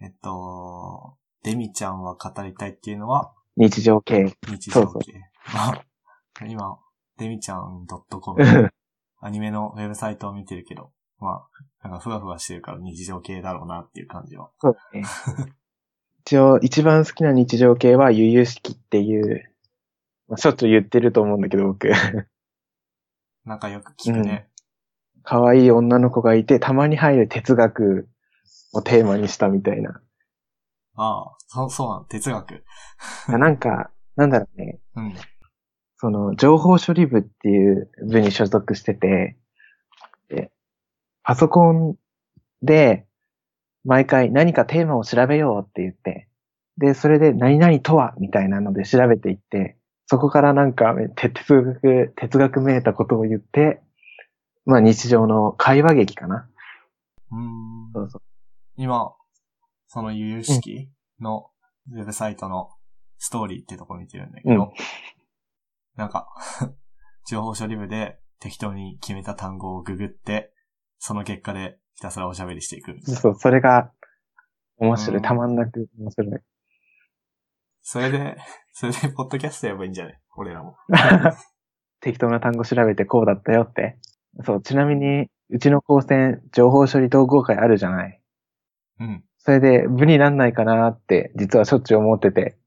[0.02, 3.34] ーえっと、デミちゃんは語りたいっていうのは？
[3.58, 4.36] 日常系。
[4.48, 5.12] 日常系。
[5.12, 5.22] そう
[5.56, 5.82] あ
[6.48, 6.80] 今、
[7.18, 8.72] デミちゃん .com
[9.22, 10.92] アニメのウェブサイトを見てるけど、
[11.26, 11.48] ま
[11.84, 14.52] あ、なんかふわふわしてるから日常系だろうなっていう感じは。
[14.60, 15.06] そうだね。
[16.22, 19.52] 一応、一番好きな日常系は、悠々しきっていう、
[20.28, 21.90] まあ、しょっちゅう言ってると思うんだけど、僕。
[23.46, 24.50] なんかよく聞くね。
[25.24, 28.10] 可愛い女の子がいて、たまに入る哲学
[28.74, 30.02] をテーマにしたみたいな。
[30.96, 32.64] ああ、そう、そうなの、哲学。
[33.28, 34.80] なんか、なんだろうね。
[34.96, 35.16] うん。
[35.98, 39.38] その、情報処理部っていう部に所属してて、で、
[41.26, 41.96] パソコン
[42.62, 43.06] で、
[43.84, 46.28] 毎回何かテーマを調べようって言って、
[46.78, 53.82] で、それで何々とはみたいなので調べていって、そこからなんか哲学、哲学めいたことを言って、
[54.66, 56.48] まあ日常の会話劇かな。
[57.32, 57.40] うー
[57.90, 58.22] んそうそう。
[58.78, 59.14] 今、
[59.88, 61.50] その有識の
[61.92, 62.70] ウェブサイトの
[63.18, 64.72] ストーリーってとこ見てるんだけど、うん
[65.96, 66.28] なんか、
[67.30, 70.54] 情報処理部で適当に決めた単語をググって、
[71.00, 73.00] その結果でひたすらおしゃべりしていく。
[73.06, 73.92] そう、それが
[74.78, 75.18] 面白い。
[75.18, 76.42] うんたまんなく面白い。
[77.82, 78.38] それで、
[78.74, 80.20] それでポッドキャストやればいいんじゃない？
[80.36, 80.76] 俺らも。
[82.02, 83.98] 適当な単語調べてこうだったよって。
[84.44, 88.22] そう、ちなみに、うちの高専、情報処理統合会あるじゃない？
[89.00, 89.24] うん。
[89.38, 92.58] それで、部になんないかなって、実はしょっちゅう思ってて、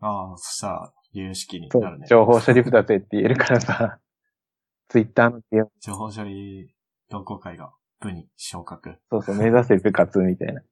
[0.00, 3.98] ああ、そしたら、有識になるね。、情報処理部だぜって言えるからさ、
[4.88, 5.40] ツイッターの
[5.80, 6.74] 情報処理
[7.10, 8.96] 同好会が部に昇格。
[9.10, 10.62] そうそう、目指せ部活みたいな。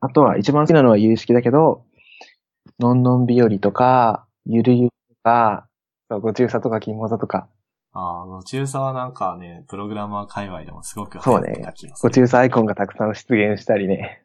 [0.00, 1.84] あとは、一番好きなのは有識だけど、
[2.78, 5.68] のんのん日和とか、ゆるゆるとか、
[6.10, 7.48] そうご中佐とか金モザとか、
[7.94, 12.08] ああ、ご中佐はなんかね、プログラマー界隈でもすごく流行ってそうねた気がする。
[12.08, 14.24] ご中佐アイコンがたくさん出現したりね。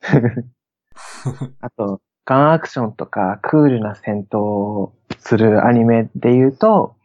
[1.60, 6.96] あと、ガンアクションとか、クールな戦闘をするアニメで言うと、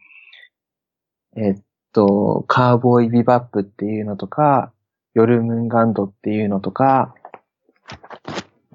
[1.36, 1.60] えっ
[1.92, 4.72] と、カーボーイビバップっていうのとか、
[5.14, 7.14] ヨルムンガンドっていうのとか、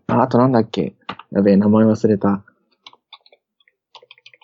[0.08, 0.96] ああとなんだっけ？
[1.32, 2.44] やべえ、名前忘れた。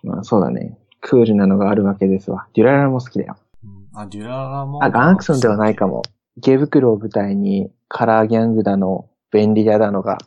[0.04, 0.78] まあそうだね。
[1.02, 2.48] クールなのがあるわけですわ。
[2.54, 3.38] デュララも好きだよ。
[3.64, 4.84] うんあ、デュララも。
[4.84, 6.02] あ、ガンアクションではないかも。
[6.36, 10.18] 池袋を舞台にカラーギャングだの、便利屋だのが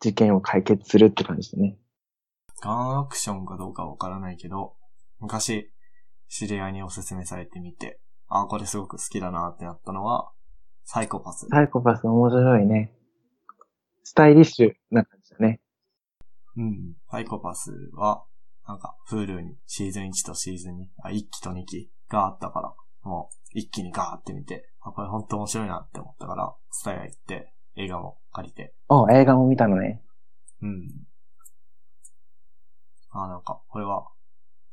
[0.00, 1.76] 事件を解決するって感じだね。
[2.62, 4.74] ガンアクションかどうかわからないけど、
[5.18, 5.70] 昔、
[6.30, 10.30] 知り合いにおすすめされてみて、あ、これすごく好きだなってなったのは、
[10.84, 11.46] サイコパス。
[11.50, 12.94] サイコパス面白いね。
[14.04, 15.60] スタイリッシュな感じだね。
[16.56, 16.94] うん。
[17.10, 18.24] サイコパスは、
[18.66, 30.00] なんか、Hulu にシーズン1とシーズン2、あ、1期と2期があったから、もう、一気にガーって見て、あ、これ本当面白いなって思ったから、スタヤ行って、映画も借りて、お、映画も見たのね。
[30.62, 30.88] うん。
[33.10, 34.06] あ、なんか、これは、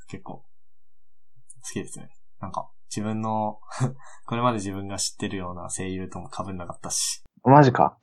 [0.08, 0.47] 結構、
[1.68, 2.09] 好きですね。
[2.39, 3.59] なんか、自分の、
[4.26, 7.24] これまで自分が知ってるような声優とも被んなかったし。
[7.43, 7.97] マジか。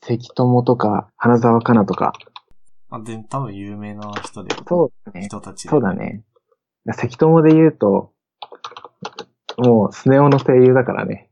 [0.00, 2.12] 関友とか、花沢香菜とか。
[2.90, 5.22] あで、多分有名な人で、そうだね。
[5.26, 6.22] 人たちでそうだね。
[6.92, 8.12] 関友で言うと、
[9.58, 11.30] もう、スネ夫の声優だからね。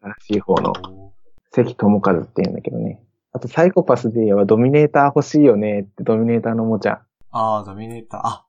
[0.00, 0.72] 新しい方の。
[0.90, 1.12] お
[1.52, 3.04] 関智和って言うんだけどね。
[3.32, 7.02] あと、サイコパスで言えばドミネーター欲しいよねってドミネーターのおもちゃ。
[7.30, 8.46] ああ、ドミネーター、あ、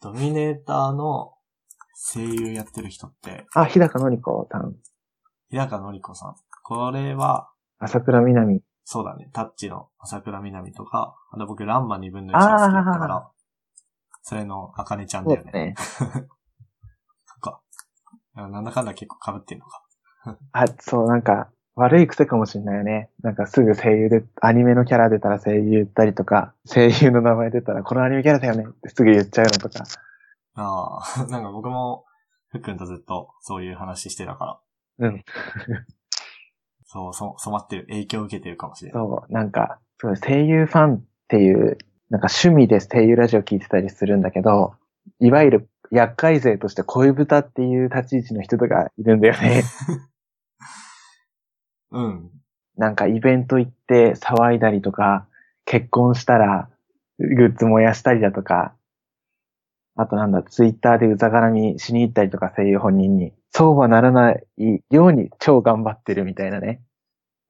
[0.00, 1.34] ドミネーターの
[2.12, 4.76] 声優やってる人って、あ、日高のり子さん。
[5.50, 6.36] 日高のり子さん。
[6.62, 8.62] これは、朝倉みなみ。
[8.84, 13.30] そうだね、タッチの朝倉みなみとか、あと僕、ランマ2分の1が好きだったから、
[14.22, 15.74] それの、あかねちゃんだよね。
[15.76, 16.26] そうだね。
[17.26, 17.60] そっか。
[18.34, 19.84] なんだかんだ結構被ってんのか。
[20.52, 23.08] あ、そう、なんか、悪い癖かもしんないよね。
[23.22, 29.84] なんかすぐ声優で、アニメのキャラ出たら声優言ったりとか、声優の名前出たらこのアニメキャラだよねってすぐ言っちゃうのとか。
[30.54, 32.04] ああ、 なんか僕も、
[32.48, 34.60] ふっくんとずっとそういう話してたか
[34.98, 35.08] ら。
[35.08, 35.24] うん。
[36.86, 39.00] そう、そ、染まってる、影響を受けてるかもしれない。
[39.00, 41.78] そう、なんか、そう声優ファンっていう、
[42.10, 44.74] なんか趣味で声優ラジオ聞いてたりするんだけど、
[45.20, 49.62] いわゆる厄介勢として恋豚っていう立ち位置の人とかいるんだよね。
[51.90, 52.30] うん。
[52.76, 55.26] なんかイベント行って騒いだりとか、
[55.64, 56.68] 結婚したら
[57.18, 58.74] グッズ燃やしたりだとか、
[59.96, 66.80] あとなんだ、ツイッターでうざがらみしに行ったりとか声優本人に、そうはならないように超頑張ってるみたいなね、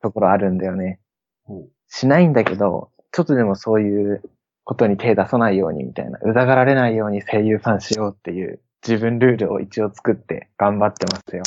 [0.03, 0.99] ところあるんだよね。
[1.45, 4.23] ほうしないんだけど、ちょっとでもそういう
[4.65, 11.43] ことに手出さないようにみたいな、うざがられないように声優さんしようっていう自分ルールを一応作って頑張ってますよ。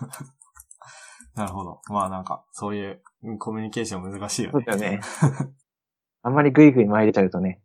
[1.34, 1.80] なるほど。
[1.88, 4.52] まあなんか、そういううんコミュニケーション難しいよね。
[4.52, 5.00] そうだよね。
[6.22, 7.60] あんまりグイグイ参れちゃうとね、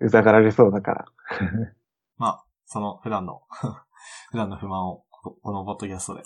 [0.00, 1.04] うざがられそうだから。
[2.16, 3.42] まあ、その普段の、
[4.30, 6.22] 普段の不満を、ここのポッドキャストで、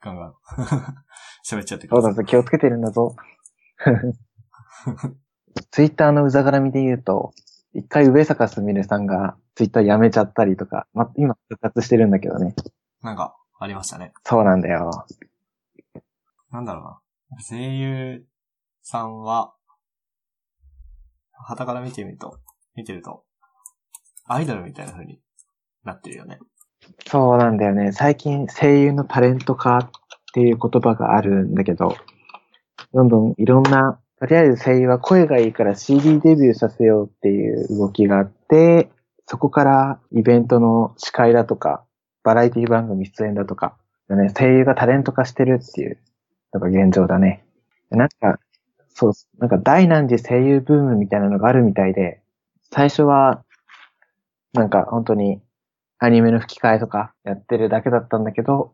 [0.00, 0.34] ガンガン、
[1.44, 2.10] 喋っちゃってください。
[2.10, 3.14] そうだぞ、気をつけてるんだぞ。
[5.70, 7.32] ツイッターのうざがらみで言うと、
[7.74, 12.54] 一回上坂すみれさんがツイッターやめちゃったりとか、ま、今復活してるんだけどね。
[13.02, 14.12] なんか、ありましたね。
[14.24, 15.06] そうなんだよ。
[16.52, 17.42] なんだろうな。
[17.42, 18.24] 声優
[18.82, 19.54] さんは、
[21.32, 22.38] 旗から見てみると、
[22.74, 23.24] 見てると、
[24.26, 25.18] アイドルみたいな風に
[25.82, 26.38] なってるよね。
[27.06, 27.92] そうなんだよね。
[27.92, 29.90] 最近声優のタレント化っ
[30.34, 31.96] ていう言葉があるんだけど、
[32.92, 38.90] どんどんいろんな、とりあえず声優は声がいいから CD デビューさせようっていう動きがあって、
[39.26, 41.86] そこからイベントの司会だとか、
[42.22, 43.78] バラエティ番組出演だとか、
[44.10, 45.98] ね、声優がタレント化してるっていう
[46.52, 47.44] のが現状だね。
[47.90, 48.38] なんか、
[48.94, 52.20] そう、なんか大難寺声優ブームみたいなのがあるみたいで、
[52.70, 53.44] 最初は、
[54.52, 55.40] なんか本当に
[55.98, 58.72] アニメの吹き替えとかやってるだけだったんだけど、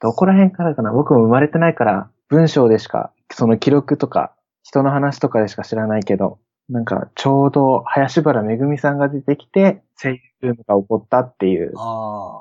[0.00, 0.92] どこら辺からかな？
[0.92, 11.72] 僕も生まれてないから、文章でしか、その記録とか、人の話とかでしか知らないけど、なんかちょうど林原めぐみさんが出てきて、声優ブームが起こったっていう。
[11.76, 12.40] あ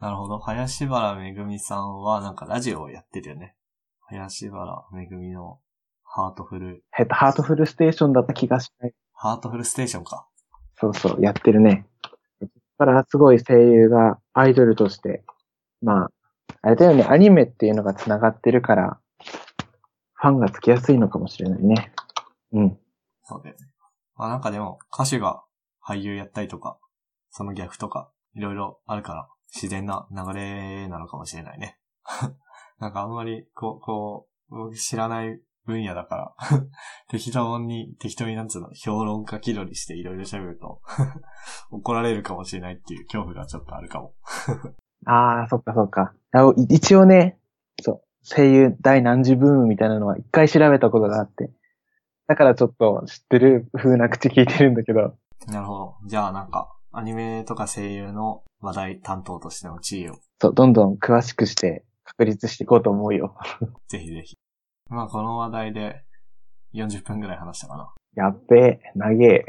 [0.00, 0.38] あ、なるほど。
[0.38, 3.54] 林原めぐみさんはなんかラジオをやってるよね。
[4.10, 5.60] 林原めぐみの
[6.02, 8.94] ハートフル、えっと、ハートフルステーションだった気がしない。
[9.12, 10.26] ハートフルステーションか。
[10.76, 11.86] そうそう、やってるね。
[12.78, 15.24] だからすごい声優がアイドルとして、
[15.82, 16.10] まあ、
[16.62, 18.98] あれだよね、アニメっていうのが繋がってるから、
[20.14, 21.92] ファンがつきやすいのかもしれないね。
[22.52, 22.78] うん。
[23.24, 23.66] そうだよね。
[24.16, 25.42] まあなんかでも、歌手が
[25.86, 26.78] 俳優やったりとか、
[27.30, 31.78] その逆とか、いろいろあるから、自然な流れなのかもしれないね。
[32.80, 36.34] なんかあんまり、こう、こう、僕知らない分野だから、
[37.10, 40.80] 適当に、適当になんつうの、評論家気取りしていろいろ喋ると、
[41.70, 44.14] 怒られるかもしれないっていう恐怖がちょっとあるかも。
[45.06, 46.14] ああ、そっかそっか。
[46.68, 47.38] 一応ね、
[47.80, 51.50] そう、声優第何次ブームみたいなのは一回調べたことがあって。
[52.26, 55.14] だからちょっと知ってる風な口聞いてるんだけど。
[55.46, 55.94] なるほど。
[56.06, 63.36] じゃあなんか、アニメとか声優の話題担当としての地位を、そう、どんどん詳しくして確立していこうと思うよ。
[63.88, 64.36] ぜひぜひ。
[64.88, 66.02] まあこの話題で
[66.74, 67.92] 40分ぐらい話したかな。
[68.14, 69.44] やっべえ、長え。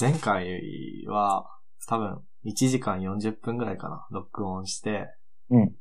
[0.00, 1.46] 前回は
[1.86, 5.08] 多分1時間40分ぐらいかな、録音して、
[5.50, 5.74] うん。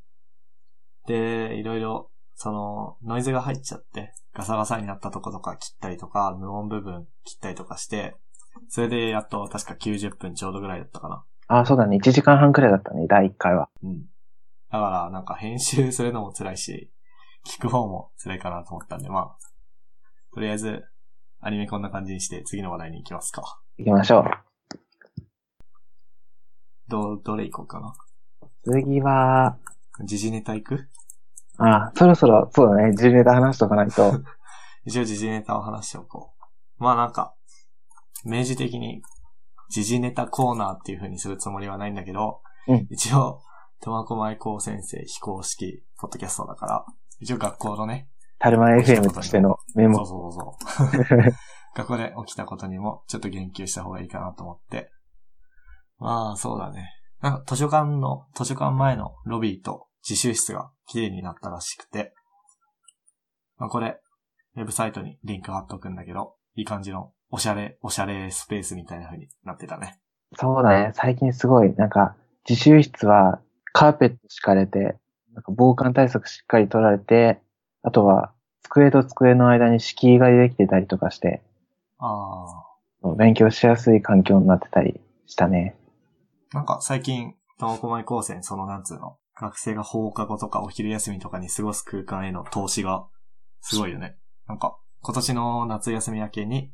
[1.08, 8.16] で、いろいろ、その、ノイズが入っちゃって、ガサガサになったとことか切ったりとか、無音部分切ったりとかして、
[8.70, 11.24] それでやっと確か90分ちょうどぐらいだったかな。
[11.48, 11.98] ああ、そうだね。
[11.98, 13.70] 1時間半くらいだったね、第1回は。
[13.84, 14.06] うん。
[14.72, 16.91] だから、なんか編集するのも辛いし、
[17.45, 19.38] 聞く方も辛いかなと思ったんで、まあ、
[20.34, 20.84] とりあえず、
[21.39, 23.59] アニメこんな感じにして次の話題に行きますか。
[23.78, 24.24] 行きましょう。
[26.89, 27.93] ど、どれ行こうかな。
[28.63, 29.57] 次は、
[30.03, 30.89] 時事ネタ行く？
[31.57, 32.89] ああ、そろそろ、そうだね。
[32.91, 34.22] 自ネタ話しとかないと。
[34.86, 36.34] 一応時事ネタを話しておこ
[36.80, 36.84] う。
[36.84, 37.36] まあなんか、
[38.26, 39.01] 明示的に
[39.70, 43.41] 時事ネタコーナーっていう風にするつもりはないんだけど、うん一応、
[43.82, 46.86] 苫小牧高先生非公式ポッドキャストだから、
[47.19, 48.09] 一応学校のね、
[48.39, 50.03] タルマン FM としてのメモ。
[50.03, 51.34] そうそうそう。
[51.75, 54.91] 学校で起きたことにもちょっと言及した方がいいかなと思って。
[55.99, 56.91] まあ、そうだね。
[57.21, 62.13] なんか図書館の、図書館前のロビーと自習室が綺麗になったらしくて、
[63.57, 63.99] まあこれ、
[64.55, 69.99] ウェブサイトにリンク貼っとくんだけど、いい感じのおしゃれ、おしゃれスペースみたいな風になってたね。
[70.34, 70.91] そうだね。
[70.93, 72.15] 最近すごい、なんか、
[72.47, 73.41] 自習室は
[73.78, 74.97] カーペット敷かれて、
[75.36, 77.39] なんか防寒対策しっかり取られて、
[77.84, 81.43] あとは机と机の間に敷居ができてたりとかして、
[81.99, 82.63] あ
[83.19, 85.75] 勉強しやすい環境になってたりしたね。
[86.53, 86.55] あ。
[86.55, 93.05] なんか最近、苫小牧高専、そのなんつうの、学生が放課後とかお昼休みとかに過ごす空間への投資が
[93.61, 94.17] すごいよね。
[94.47, 96.71] なんか、今年の夏休み明けに、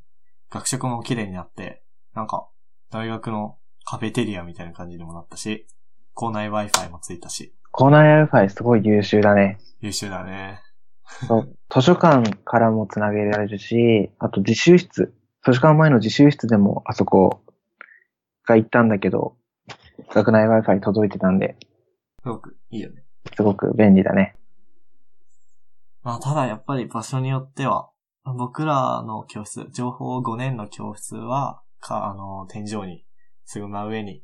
[0.49, 1.83] 学食も綺麗になって、
[2.13, 2.47] なんか、
[2.91, 5.67] 大学のカフェテリアみたいな感じにもなったし、
[6.13, 9.59] 校内 Wi-Fi もついたし、校内 Wi-Fi すごい優秀だね。
[9.81, 10.61] 優秀だね。
[11.27, 17.41] そう図書館からもつなげられるし、あと自習室、図書館前の自習室でもあそこ
[18.45, 19.35] が行ったんだけど、
[20.13, 21.55] 学内 Wi-Fi 届いてたんで、
[22.23, 23.03] すごくいいよね。
[23.35, 24.35] すごく便利だね。
[26.03, 27.89] まあ、ただやっぱり場所によっては、
[28.25, 33.05] 僕らの教室、情報5年の教室は、か、あの、天井に、
[33.45, 34.23] すぐ真上に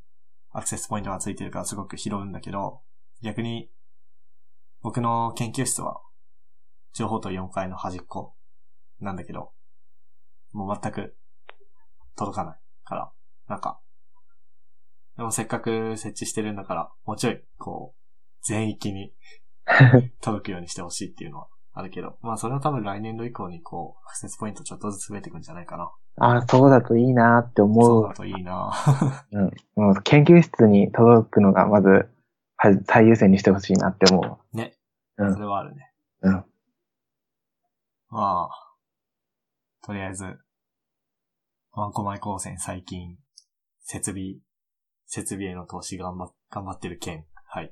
[0.51, 2.81] アクセスポイントがついてるからすごく拾うんだけど、
[3.21, 3.69] 逆に、
[4.81, 6.01] 僕の研究室は、
[6.93, 8.33] 情報と4階の端っこ
[8.99, 9.51] なんだけど、
[10.51, 11.15] もう全く
[12.15, 13.11] 届かないから、
[13.47, 13.79] なんか、
[15.17, 17.99] でもせっかく設置してるんだから、もうちょい、こう、
[18.41, 19.13] 全域に
[20.21, 25.91] 届くようにしてほしいっていうのはあるけど、まあそれは多分来年度以降にこう、アクセスポイントちょっとずつ増えていくんじゃないかな。
[26.17, 27.83] ああ、そうだといいなって思う。
[27.83, 28.71] そうだといいな
[29.31, 29.51] うん。
[29.75, 32.09] もう研究室に届くのがまず、
[32.57, 34.75] は最優先にしてほしいなって思ね。
[35.17, 35.25] う。
[35.25, 35.39] うんそ。
[35.39, 35.93] れはあるね。
[36.21, 36.45] うん。
[38.09, 38.75] まあ、
[39.85, 40.25] とりあえず、
[41.71, 43.17] ワンコマイ高専最近、
[43.79, 44.35] 設備、
[45.05, 47.25] 設備への投資頑張っ、頑張ってる件。
[47.51, 47.71] はい。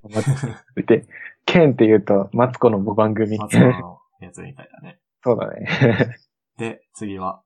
[0.88, 1.06] で、
[1.46, 3.38] 剣って言うと、マツコの5番組。
[3.38, 5.00] 松野のやつみたいだね。
[5.24, 6.18] そうだね。
[6.58, 7.44] で、次は、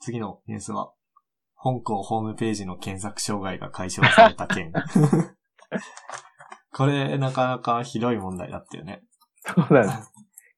[0.00, 0.94] 次のニュースは、
[1.54, 4.72] 本校ホームページの検索障害が解消された件。
[6.72, 9.02] これ、なかなかひどい問題だったよね。
[9.42, 9.92] そうだね。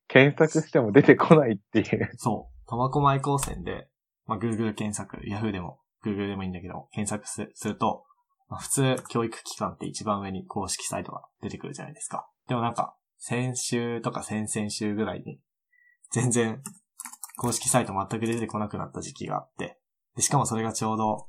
[0.06, 2.10] 検索しても出てこないっていう。
[2.16, 2.54] そう。
[2.66, 3.88] 苫小牧高専で、
[4.26, 8.04] まあ、Google 検索、Yahoo でも、Google でもいいんだけど、検索すすると、
[8.48, 12.28] まあ、普通、教育機関って一番上に公式サイトが出てくるじゃないですか。
[12.48, 15.40] でもなんか、先週とか先々週ぐらいに、
[16.12, 16.62] 全然、
[17.36, 19.78] 公式サイト全く出てこなくなった時期があって、
[20.16, 21.28] でしかもそれがちょうど、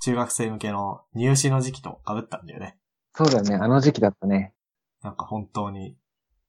[0.00, 2.78] 中学生向けの入試の時期と被ったんだよね。
[3.14, 3.54] そうだよね。
[3.56, 4.54] あの時期だったね。
[5.02, 5.96] なんか本当に、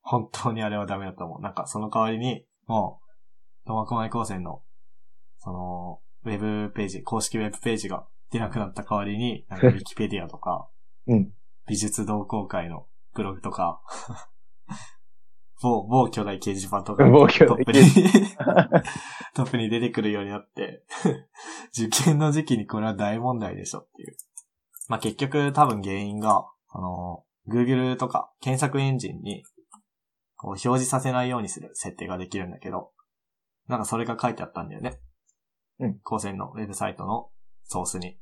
[0.01, 1.41] 本当にあれはダメだと思う。
[1.41, 3.01] なんかその代わりに、も
[3.65, 4.61] う、苫小牧高専の、
[5.39, 10.69] その、ウェブページ、公式ウェブページが出なくなった代わりに、なんかウィキペディアとか、
[11.07, 11.31] うん。
[11.67, 13.81] 美術同好会のブログとか、
[15.61, 17.79] 某、某巨大掲示板とか、某巨大トップに、
[19.33, 20.85] トップに出てくるようになって、
[21.75, 24.17] 受験の時期にこれは大問題でしょっていう。
[24.87, 29.43] まあ、結局多分原因が、あの、Google とか検索エンジンに、
[30.35, 32.91] こう表示させないようにする設定ができるんだけど、
[33.67, 34.99] なんかそれが書いてあったんだよね。
[35.79, 35.99] うん。
[36.03, 37.29] 高専のウェブサイトの
[37.67, 38.17] ソースに。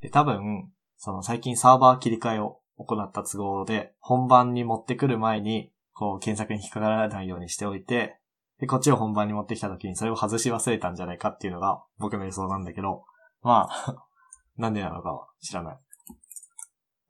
[0.00, 8.18] で、多分、その最近サーバー切り替えを行った都合で、本番に持ってくる前に、こう検索に引っかからないようにしておいて、
[8.60, 13.04] で、こっちを本番に持ってきた時にそれを外し忘れたんじゃないかっていうのが僕の予想なんだけど、
[13.42, 14.06] まあ、
[14.56, 15.78] なんでなのかは知らない。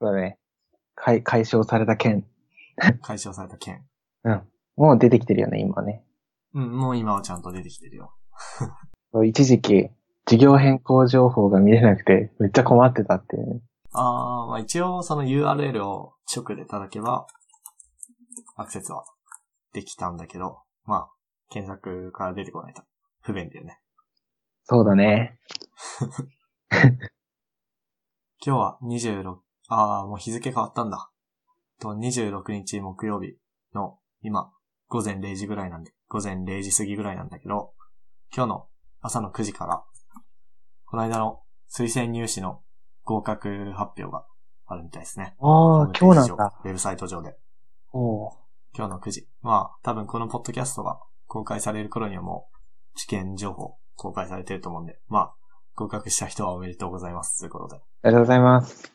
[0.00, 0.38] そうだね。
[0.94, 2.26] 解、解消された件。
[3.02, 3.86] 解消された件。
[4.76, 6.04] もう出てきてるよね、今ね。
[6.54, 8.14] うん、もう今はちゃんと出てきてるよ。
[9.26, 9.90] 一時期、
[10.28, 13.60] 授業変更情報が見れなくて、めっちゃ困ってたっていうね。
[13.92, 17.26] あー、まあ一応その URL を直で叩けば、
[18.56, 19.04] アクセスは
[19.72, 21.08] できたんだけど、まあ、
[21.50, 22.82] 検索から出てこないと
[23.22, 23.80] 不便だよね。
[24.64, 25.40] そうだね。
[28.44, 29.36] 今日は26、
[29.68, 31.10] あー、もう日付変わったんだ。
[31.80, 33.38] と、26日木曜日
[33.74, 34.52] の今、
[34.88, 37.72] 午前0時ぐらいなんで、午前0時過ぎぐらいなんだけど、
[38.34, 38.68] 今日の
[39.00, 39.84] 朝の9時から、
[40.90, 42.62] この間の推薦入試の
[43.04, 44.24] 合格発表が
[44.66, 45.36] あるみたいですね。
[45.38, 46.54] ああ、今日なんだ。
[46.64, 47.36] ウェブサイト上で。
[47.92, 48.32] おー
[48.74, 49.28] 今日の9時。
[49.42, 52.48] まあ、多分このポッドキャストが公開される頃にはも
[52.94, 55.34] う、試験情報公開されてると思うんで、まあ、
[55.74, 57.38] 合格した人はおめでとうございます。
[57.38, 57.76] ということで。
[57.76, 58.92] ありがとうございます。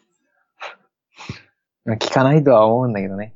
[1.86, 3.36] 聞かないとは思うんだけどね。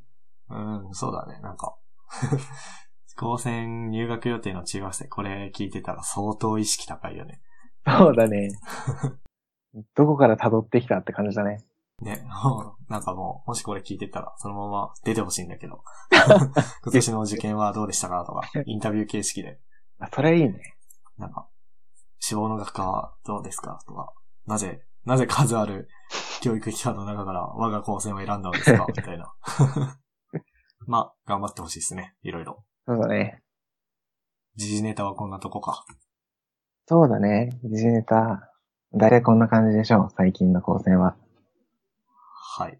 [0.49, 1.39] うん、そうだね。
[1.41, 1.75] なんか、
[3.17, 7.41] 高専入学予定の中学生、これ聞いてたら相当意識高いよね。
[7.87, 8.51] そうだね。
[9.95, 11.63] どこから辿ってきたって感じだね。
[12.01, 12.23] ね、
[12.89, 15.83] なんかもう、もしこれ聞いてたら、そのまま出てほしいんだけど。
[16.83, 19.59] 今年の受験はどうでしたかとか、インタビュー形式で、
[19.99, 20.77] あ、それいいね。
[21.17, 21.49] なんか、
[22.19, 24.13] 志望の学科はどうですかとか、
[24.45, 25.89] なぜ、なぜ数ある
[26.41, 29.33] 教育機関の中から我が高専を選んだのですか みたいな。
[30.85, 32.15] まあ、頑張ってほしいですね。
[32.21, 32.63] いろいろ。
[32.85, 33.41] そうだね。
[34.55, 35.85] 時事ネタはこんなとこか。
[36.89, 37.49] そうだね。
[37.65, 38.49] 時事ネタ。
[38.93, 40.09] 大体こんな感じでしょう。
[40.15, 41.17] 最近の高専は。
[42.57, 42.79] はい。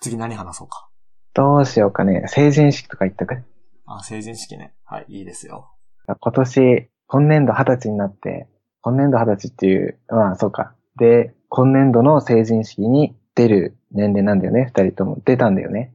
[0.00, 0.88] 次何話そうか。
[1.34, 2.24] どうしようかね。
[2.26, 3.44] 成人式とか言っとく？
[3.86, 4.74] あ、成人式ね。
[4.84, 5.70] はい、いいですよ。
[6.08, 8.48] 今年、今年度二十歳になって、
[8.80, 10.74] 今年度二十歳っていう、まあそうか。
[10.96, 14.64] で、今年度の成人式に出る年齢なんだよね。
[14.74, 15.94] 二人とも出たんだよね。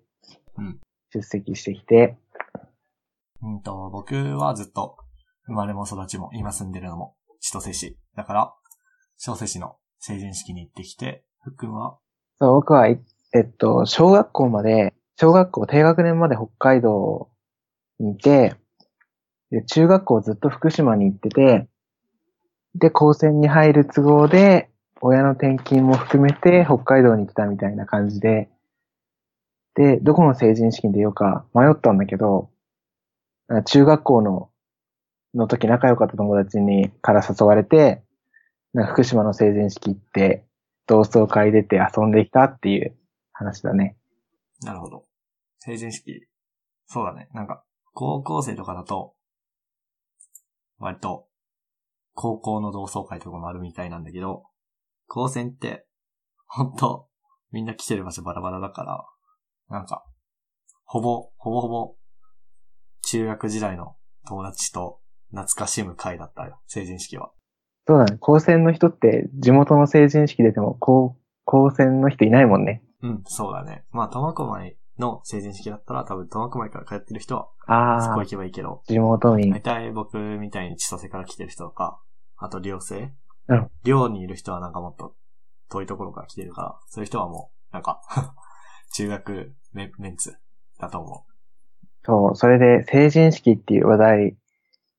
[0.57, 0.79] うん。
[1.11, 2.17] 出席してきて。
[3.41, 4.95] うんと、僕はずっと、
[5.45, 7.97] 生まれも育ちも、今住んでるのも、千歳市。
[8.15, 8.53] だから、
[9.17, 11.97] 小瀬市の成人式に行ってきて、ふっくんは、
[12.39, 12.95] そう、僕は、え
[13.41, 17.29] っと、小学校まで、小学校低学年まで北海道
[17.99, 18.55] にいて、
[19.51, 21.67] で、中学校ずっと福島に行ってて、
[22.75, 24.69] で、高専に入る都合で、
[25.01, 28.49] 親の転勤も含めて北海道に来たみたいな感じで、
[29.75, 32.49] で、どこの成人式に出ようか迷ったんだけど、
[33.65, 34.49] 中学校の、
[35.33, 38.03] の時仲良かった友達に、から誘われて、
[38.73, 40.45] なんか福島の成人式行って、
[40.87, 42.95] 同窓会出て遊んできたっていう
[43.31, 43.97] 話だね。
[44.61, 45.05] なるほど。
[45.59, 46.27] 成人式。
[46.85, 47.29] そうだね。
[47.33, 47.63] なんか、
[47.93, 49.13] 高校生とかだと、
[50.77, 51.27] 割と、
[52.13, 54.43] 高校の同窓会とかもあるみたいなんだけど、
[55.07, 55.85] 高専って、
[56.47, 57.07] ほんと、
[57.51, 59.05] みんな来てる場所バラバラだから、
[59.69, 60.03] なんか、
[60.85, 61.95] ほぼ、ほぼほぼ、
[63.03, 63.95] 中学時代の
[64.27, 64.99] 友達と
[65.33, 67.31] 懐かしむ会だったよ、成人式は。
[67.87, 68.17] そうだね。
[68.19, 72.83] 高専の人って地元の成人式出ても高、高専の人いないもんね。
[73.01, 73.83] うん、そうだね。
[73.91, 79.61] まあ、苫小牧の成人式だったら多分苫小牧から通ってる人は、ああそこ行、けばいいけど、地元民大。
[79.61, 81.99] 体僕みたいに千歳から来てる人とか、
[82.37, 83.11] あと寮生
[83.49, 85.15] うん寮にいる人はなんかもっと
[85.69, 88.01] 遠いところから来てるから、そういう人はもう、なんか、
[88.93, 90.37] 中学メメンツ
[90.79, 91.25] だと思
[92.05, 94.37] そう、それで成人式っていう話題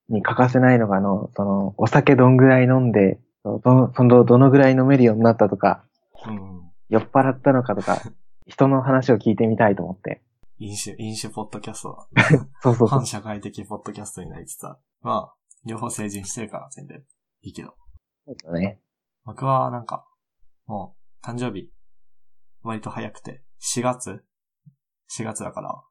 [0.09, 5.85] に欠かせないのが、あの、その、お酒どんぐらい飲んで、どの、その、どのぐらい飲めるようになったとか、
[6.27, 6.31] う。
[6.31, 6.71] うん。
[6.89, 8.01] 酔っ払ったのかとか、
[8.47, 10.23] 人の話を聞いてみたいと思って。
[10.59, 12.07] 飲酒、飲酒ポッドキャスト
[12.63, 13.07] そうそうそう反。
[13.07, 14.79] 社会的ポッドキャストになりつつある。
[15.01, 15.35] まあ、
[15.65, 17.03] 両方成人してるから全然
[17.43, 17.75] いいけど。
[18.27, 18.81] そうだね。
[19.25, 20.07] 僕はなんか、
[20.67, 21.71] もう、誕生日、
[22.63, 24.25] 割と早くて、4月
[25.11, 25.83] ?4 月だから、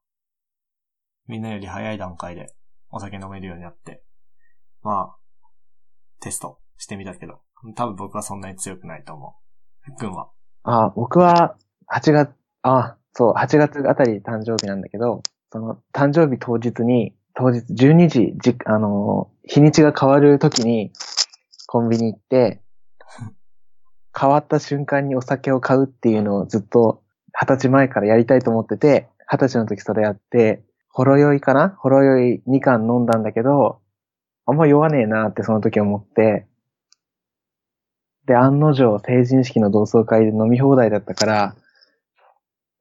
[1.27, 2.55] みんなより早い段階で
[2.95, 4.03] お酒飲めるようになって、
[4.83, 5.15] まあ、
[6.21, 7.39] テストしてみたけど、
[7.75, 9.91] 多分僕はそんなに強くないと思う。
[9.91, 10.29] ふっくんは？
[10.63, 11.57] あ、僕は、
[11.91, 12.31] 8月、
[12.61, 20.91] あ、そう、8月あたり誕生日なんだけど、その、誕生日当日に、当日12時、じ、あのー、日にちが変わる時に、
[21.65, 22.61] コンビニ行って、
[24.17, 27.01] 変わった瞬間にお酒を買うっていうのをずっと、
[27.33, 30.63] 二十歳前からやりたいと思ってて、二十歳の時それやって、
[30.93, 31.69] ほろ酔いかな？
[31.69, 33.81] ほろ酔い2缶飲んだんだけど、
[34.45, 36.45] あんま酔わねえなってその時思って、
[38.25, 41.55] で、案の定成人式の同窓会で飲み放題だったから、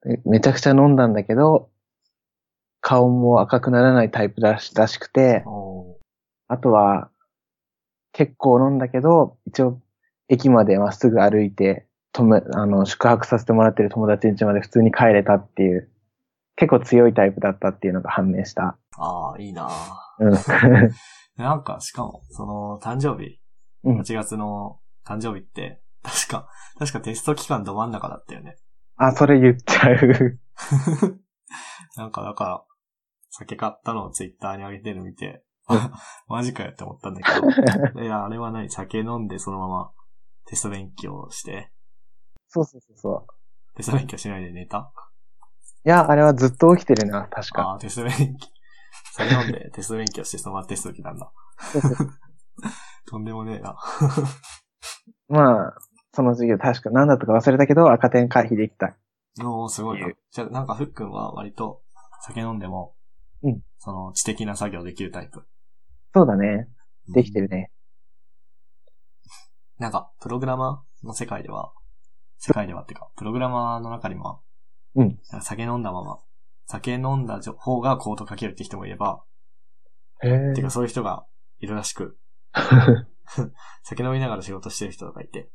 [0.05, 1.69] めめちゃくちゃ飲んだんだけど、
[2.81, 5.97] 顔も赤くならないタイプらしらしくて、お
[6.47, 7.09] あとは、
[8.11, 9.81] 結構飲んだけど、一応、
[10.29, 15.89] 駅までまっすぐ歩いて、とめ、あの、宿泊させてもらってる友達ん家まで普通に帰れたっていう、
[16.55, 18.77] 結構強いタイプだったっていうのが判明した。
[18.97, 19.69] ああ、いいな
[20.19, 20.33] うん。
[21.37, 23.39] なんか、しかも、その、誕生日、
[23.83, 26.47] うん8月の誕生日って、確か、
[26.79, 28.57] 確かテスト期間ど真ん中だったよね。
[28.95, 30.39] あ、それ言っちゃう。
[31.97, 32.63] なんか、だから、
[33.29, 35.77] 酒買ったのをツイッターに上げてるの見て、うん
[36.27, 39.93] マジかよって思ったんだけど、いや、あれは何酒飲んでそのまま
[40.45, 41.71] テスト勉強して、
[42.47, 43.75] そうそうそうそう。
[43.75, 45.12] テスト勉強しないで寝たい
[45.89, 47.63] や、あれはずっと起きてるな、確か。
[47.63, 48.47] ああ、テスト勉強。
[49.15, 51.31] 酒飲んでテスト勉強してそのままテスト受けたんだ。
[53.05, 53.77] とんでもねえな。
[55.29, 55.77] まあ、
[56.13, 58.95] その授業確か何だったか忘れたけど、赤点回避できた。
[59.41, 59.99] おー、すごい。
[60.31, 61.81] じゃあ、なんか、ふっくんは割と
[62.21, 62.95] 酒飲んでも、
[63.41, 65.45] うんその知的な作業できるタイプ。
[66.13, 66.69] そうだね。
[67.09, 67.71] できてるね。
[69.77, 71.73] なんか、プログラマーの世界では、
[72.37, 74.41] 世界ではってか、プログラマーの中にも、
[74.95, 76.19] うん酒飲んだまま、
[76.65, 79.23] 酒飲んだ方がコード書けるって人もいれば、
[80.21, 81.25] へえてかそういう人が
[81.59, 82.17] いるらしく、
[83.83, 85.49] 酒飲みながら仕事してる人とかいて。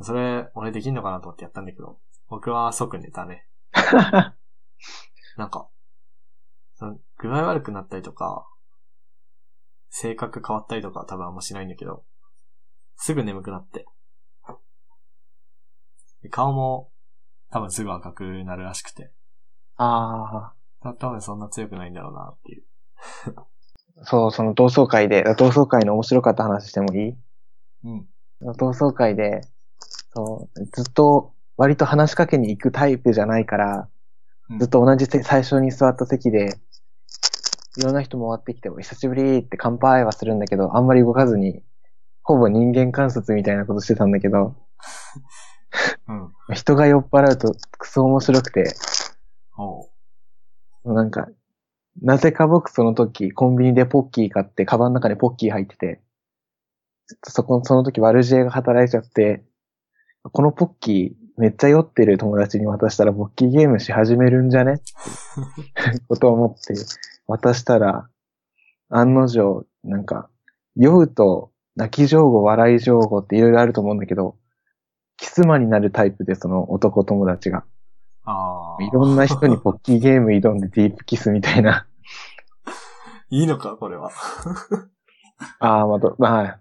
[0.00, 3.46] それ、俺できんのかなと思ってやったんだけど、僕は即寝たね。
[5.36, 5.68] なんか、
[7.18, 8.48] 具合悪くなったりとか、
[9.88, 12.04] 性格変わったりとかは多分あんましないんだけど、
[12.96, 13.86] すぐ眠くなって。
[16.22, 16.90] で顔も
[17.54, 19.12] 多分すぐ赤くなるらしくて、
[19.76, 20.52] あ
[20.82, 22.64] た多分そんな強くないんだろうなっていう。
[23.36, 23.46] あ、
[24.02, 27.14] そう、その同窓会で、同窓会の面白かった話してもいい？
[27.84, 28.06] うん。
[28.56, 29.42] 同窓会で、
[30.16, 33.88] そう、ずっと割と話しかけに行くタイプじゃないから、
[34.50, 34.58] うん。
[34.58, 36.58] ずっと同じせ最初に座った席で、
[37.78, 41.62] いろんな人回ってきても、久しぶりって乾杯はするんだけど、あんまり動かずに、
[42.24, 44.56] ほぼ人間観察みたいなことしてたんだけど、
[46.08, 46.54] うん。
[46.54, 48.74] 人が酔っ払うとクソ面白くて。
[50.84, 51.28] なんか、
[52.02, 56.00] なぜか僕その時、コンビニでポッキー買って、カバンの中にポッキー入ってて、
[57.08, 59.44] ちょっとそこ、その時悪知恵が働いちゃって、
[60.22, 64.74] このポッキーめっちゃ酔ってる友達に渡したらポッキーゲームし始めるんじゃね？
[64.80, 66.74] ってことを思って
[67.26, 68.08] 渡したら、
[68.88, 70.28] 案の定、なんか、
[70.76, 74.36] 酔うと泣き上手、笑い上手っていろいろあると思うんだけど、
[75.16, 77.64] キスマになるタイプでその男友達が。
[78.24, 78.82] ああ。
[78.82, 81.86] いろんな人にポッキーゲーム挑んでディープキスみたいな。
[83.30, 84.10] いいのかこれは。
[85.58, 86.60] ああ、また、まあ、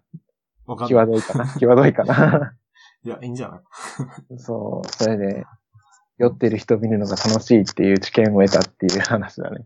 [0.66, 1.06] わかんない。
[1.06, 1.48] 際どいかな。
[1.60, 2.54] 際どいかな。
[3.04, 4.40] いや、いいんじゃない？
[4.40, 5.46] そう、それで、
[6.18, 9.66] 酔ってる人見るのが楽しいっていう知見を得たっていう話だね。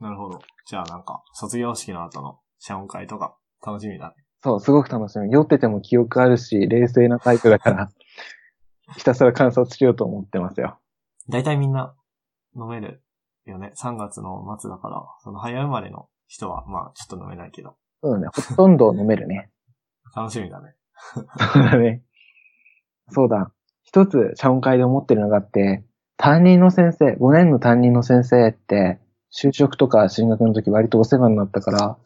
[0.00, 0.40] なるほど。
[0.66, 4.14] じゃあなんか、卒業式の後の謝恩会とか、楽しみだね。
[4.42, 5.30] そう、すごく楽しみ。
[5.32, 7.90] 酔ってても記憶あるし、冷静なタイプだから、
[8.96, 10.78] ひたすら観察しようと思ってますよ。
[11.28, 11.94] 大体みんな
[12.56, 13.02] 飲める
[13.44, 13.72] よね。
[13.76, 18.28] 3月の末だから、その早生まれの人は、まあちょっと飲めないけど、そうだね。
[18.32, 19.50] ほとんど飲めるね。
[20.14, 20.74] 楽しみだね。
[21.04, 22.02] そうだね。
[23.10, 23.52] そうだ。
[23.82, 25.84] 一つ、謝恩会で思ってるのがあって、
[26.16, 29.00] 担任の先生、5年の担任の先生って、
[29.32, 31.96] 就職とか進学の時割とお世話になったから、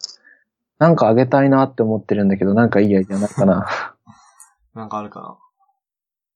[0.79, 3.67] なんかあげたいなって思ってるんだけど、なんかいいアイデアないかな？
[4.73, 5.39] なんかあるか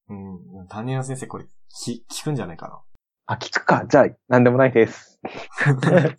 [0.10, 0.16] な？
[0.16, 0.68] うん。
[0.68, 2.84] 担任の先生これ、き、聞くんじゃないか
[3.26, 3.86] あ、聞くか。
[3.90, 5.20] じゃあ、なんでもないです。
[5.66, 6.16] な。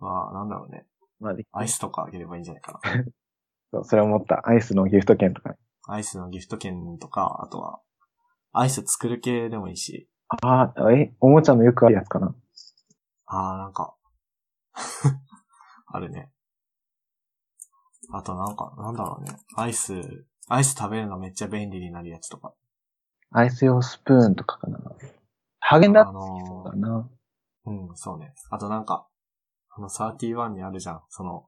[0.00, 0.86] まあ、なんだろうね。
[1.20, 3.04] まあ、でアイスとかあげればいいんじゃないかな？
[3.72, 4.48] そうそれ思った。
[4.48, 5.56] アイスのギフト券とかね。
[5.86, 7.80] アイスのギフト券とか、あとは、
[8.52, 10.08] アイス作る系でもいいし、
[10.42, 12.34] ああ、え、おもちゃのよくあるやつかな？
[13.26, 13.94] あーなんか、
[15.86, 16.30] あるね。
[18.10, 19.36] あとなんか、なんだろうね。
[19.56, 19.94] アイス、
[20.48, 22.54] アイス食べるのめっちゃ便利になるやつとか。
[23.30, 24.78] アイス用スプーンとかかな。
[25.60, 27.08] ハーゲンダッあツのかな。
[27.66, 28.32] ーうん、そうね。
[28.50, 29.06] あとなんか、
[29.76, 31.02] あの31にあるじゃん。
[31.10, 31.46] その、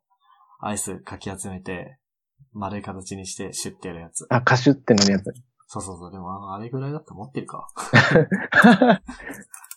[0.61, 1.97] アイスかき集めて、
[2.53, 4.27] 丸い形にしてシュッてやるやつ。
[4.29, 5.33] あ、カシュってのやつ。
[5.67, 6.11] そうそうそう。
[6.11, 7.69] でもああれぐらいだって持ってるか。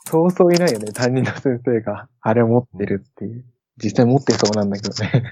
[0.05, 0.91] そうそういないよね。
[0.91, 3.45] 担任の先生があれ持ってるっていう。
[3.77, 5.31] 実際持ってそうなんだけどね。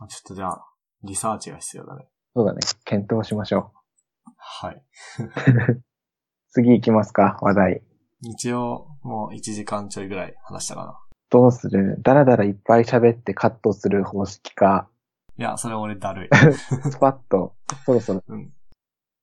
[0.00, 0.64] あちょっとじゃあ、
[1.02, 2.08] リサーチが必要だね。
[2.34, 2.60] そうだね。
[2.84, 3.72] 検討しましょ
[4.36, 4.74] はい。
[4.76, 5.82] う。
[6.50, 7.82] 次行きますか、話題。
[8.22, 10.98] 一応、もう1時間ちょいぐらい話したかな。
[11.30, 12.00] どうする？
[12.02, 14.88] だらだらいっぱい喋ってカットする方式か、
[15.38, 16.28] いや、それ俺だるい。
[16.90, 18.22] スパッと、そろそろ。
[18.28, 18.52] うん。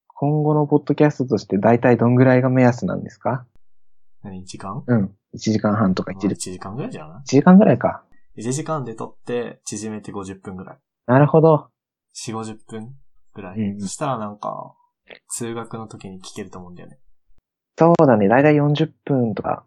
[0.08, 3.48] 今後のポッドキャストとして大体どんぐらいが目安なんですか？
[4.22, 4.84] 何 ?1 時間？
[4.86, 5.06] うん。
[5.34, 8.04] 1時間半とかまあ1 1時時間ぐらいじゃない？1時間ぐらいか。
[8.38, 10.78] ?1 時間で撮って、縮めて50分ぐらい。
[11.06, 11.70] なるほど。
[12.16, 12.96] 4、50分
[13.34, 13.60] ぐらい。
[13.60, 14.76] うんそしたらなんか、
[15.30, 17.00] 通学の時に聞けると思うんだよね。
[17.78, 18.28] そうだね。
[18.28, 19.66] 大体40分とか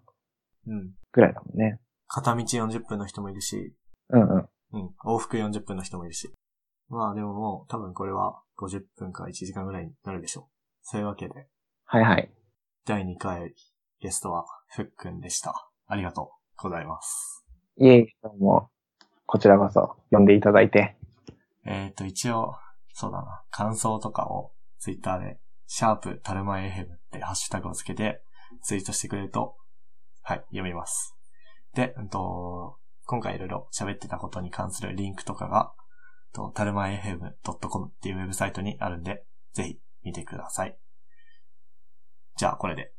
[0.66, 0.92] うん。
[1.12, 1.80] ぐらいだもんね。
[2.08, 3.74] 片道40分の人もいるし、
[4.10, 4.48] うんうん。
[4.72, 4.90] うん。
[5.04, 6.32] 往復40分の人もいるし。
[6.88, 10.44] まあでももう、多分これは50分か1時間ぐらいになるでしょう。
[10.82, 11.48] そういうわけで、
[11.84, 12.30] はいはい。
[12.84, 13.54] 第2回
[14.00, 15.68] ゲストはふっくんでした。
[15.88, 17.44] ありがとうございます。
[17.78, 18.70] いえいえ、どうも、
[19.26, 20.96] こちらこそ呼んでいただいて。
[21.66, 22.54] えっ、と、一応、
[22.94, 28.22] そうだな、感想とかをツイッターで、シャープタルマエヘムってハッシュタグをつけて
[28.62, 29.56] ツイートしてくれると、
[30.22, 31.16] はい、読みます。
[31.74, 35.72] で、うんと、今回いろいろ喋ってたことに関するリンクとかが、
[36.32, 40.78] とタルマエヘム .com っていうウェブサイトにあるんで、ぜひ見てください。
[42.36, 42.92] じゃあ、これで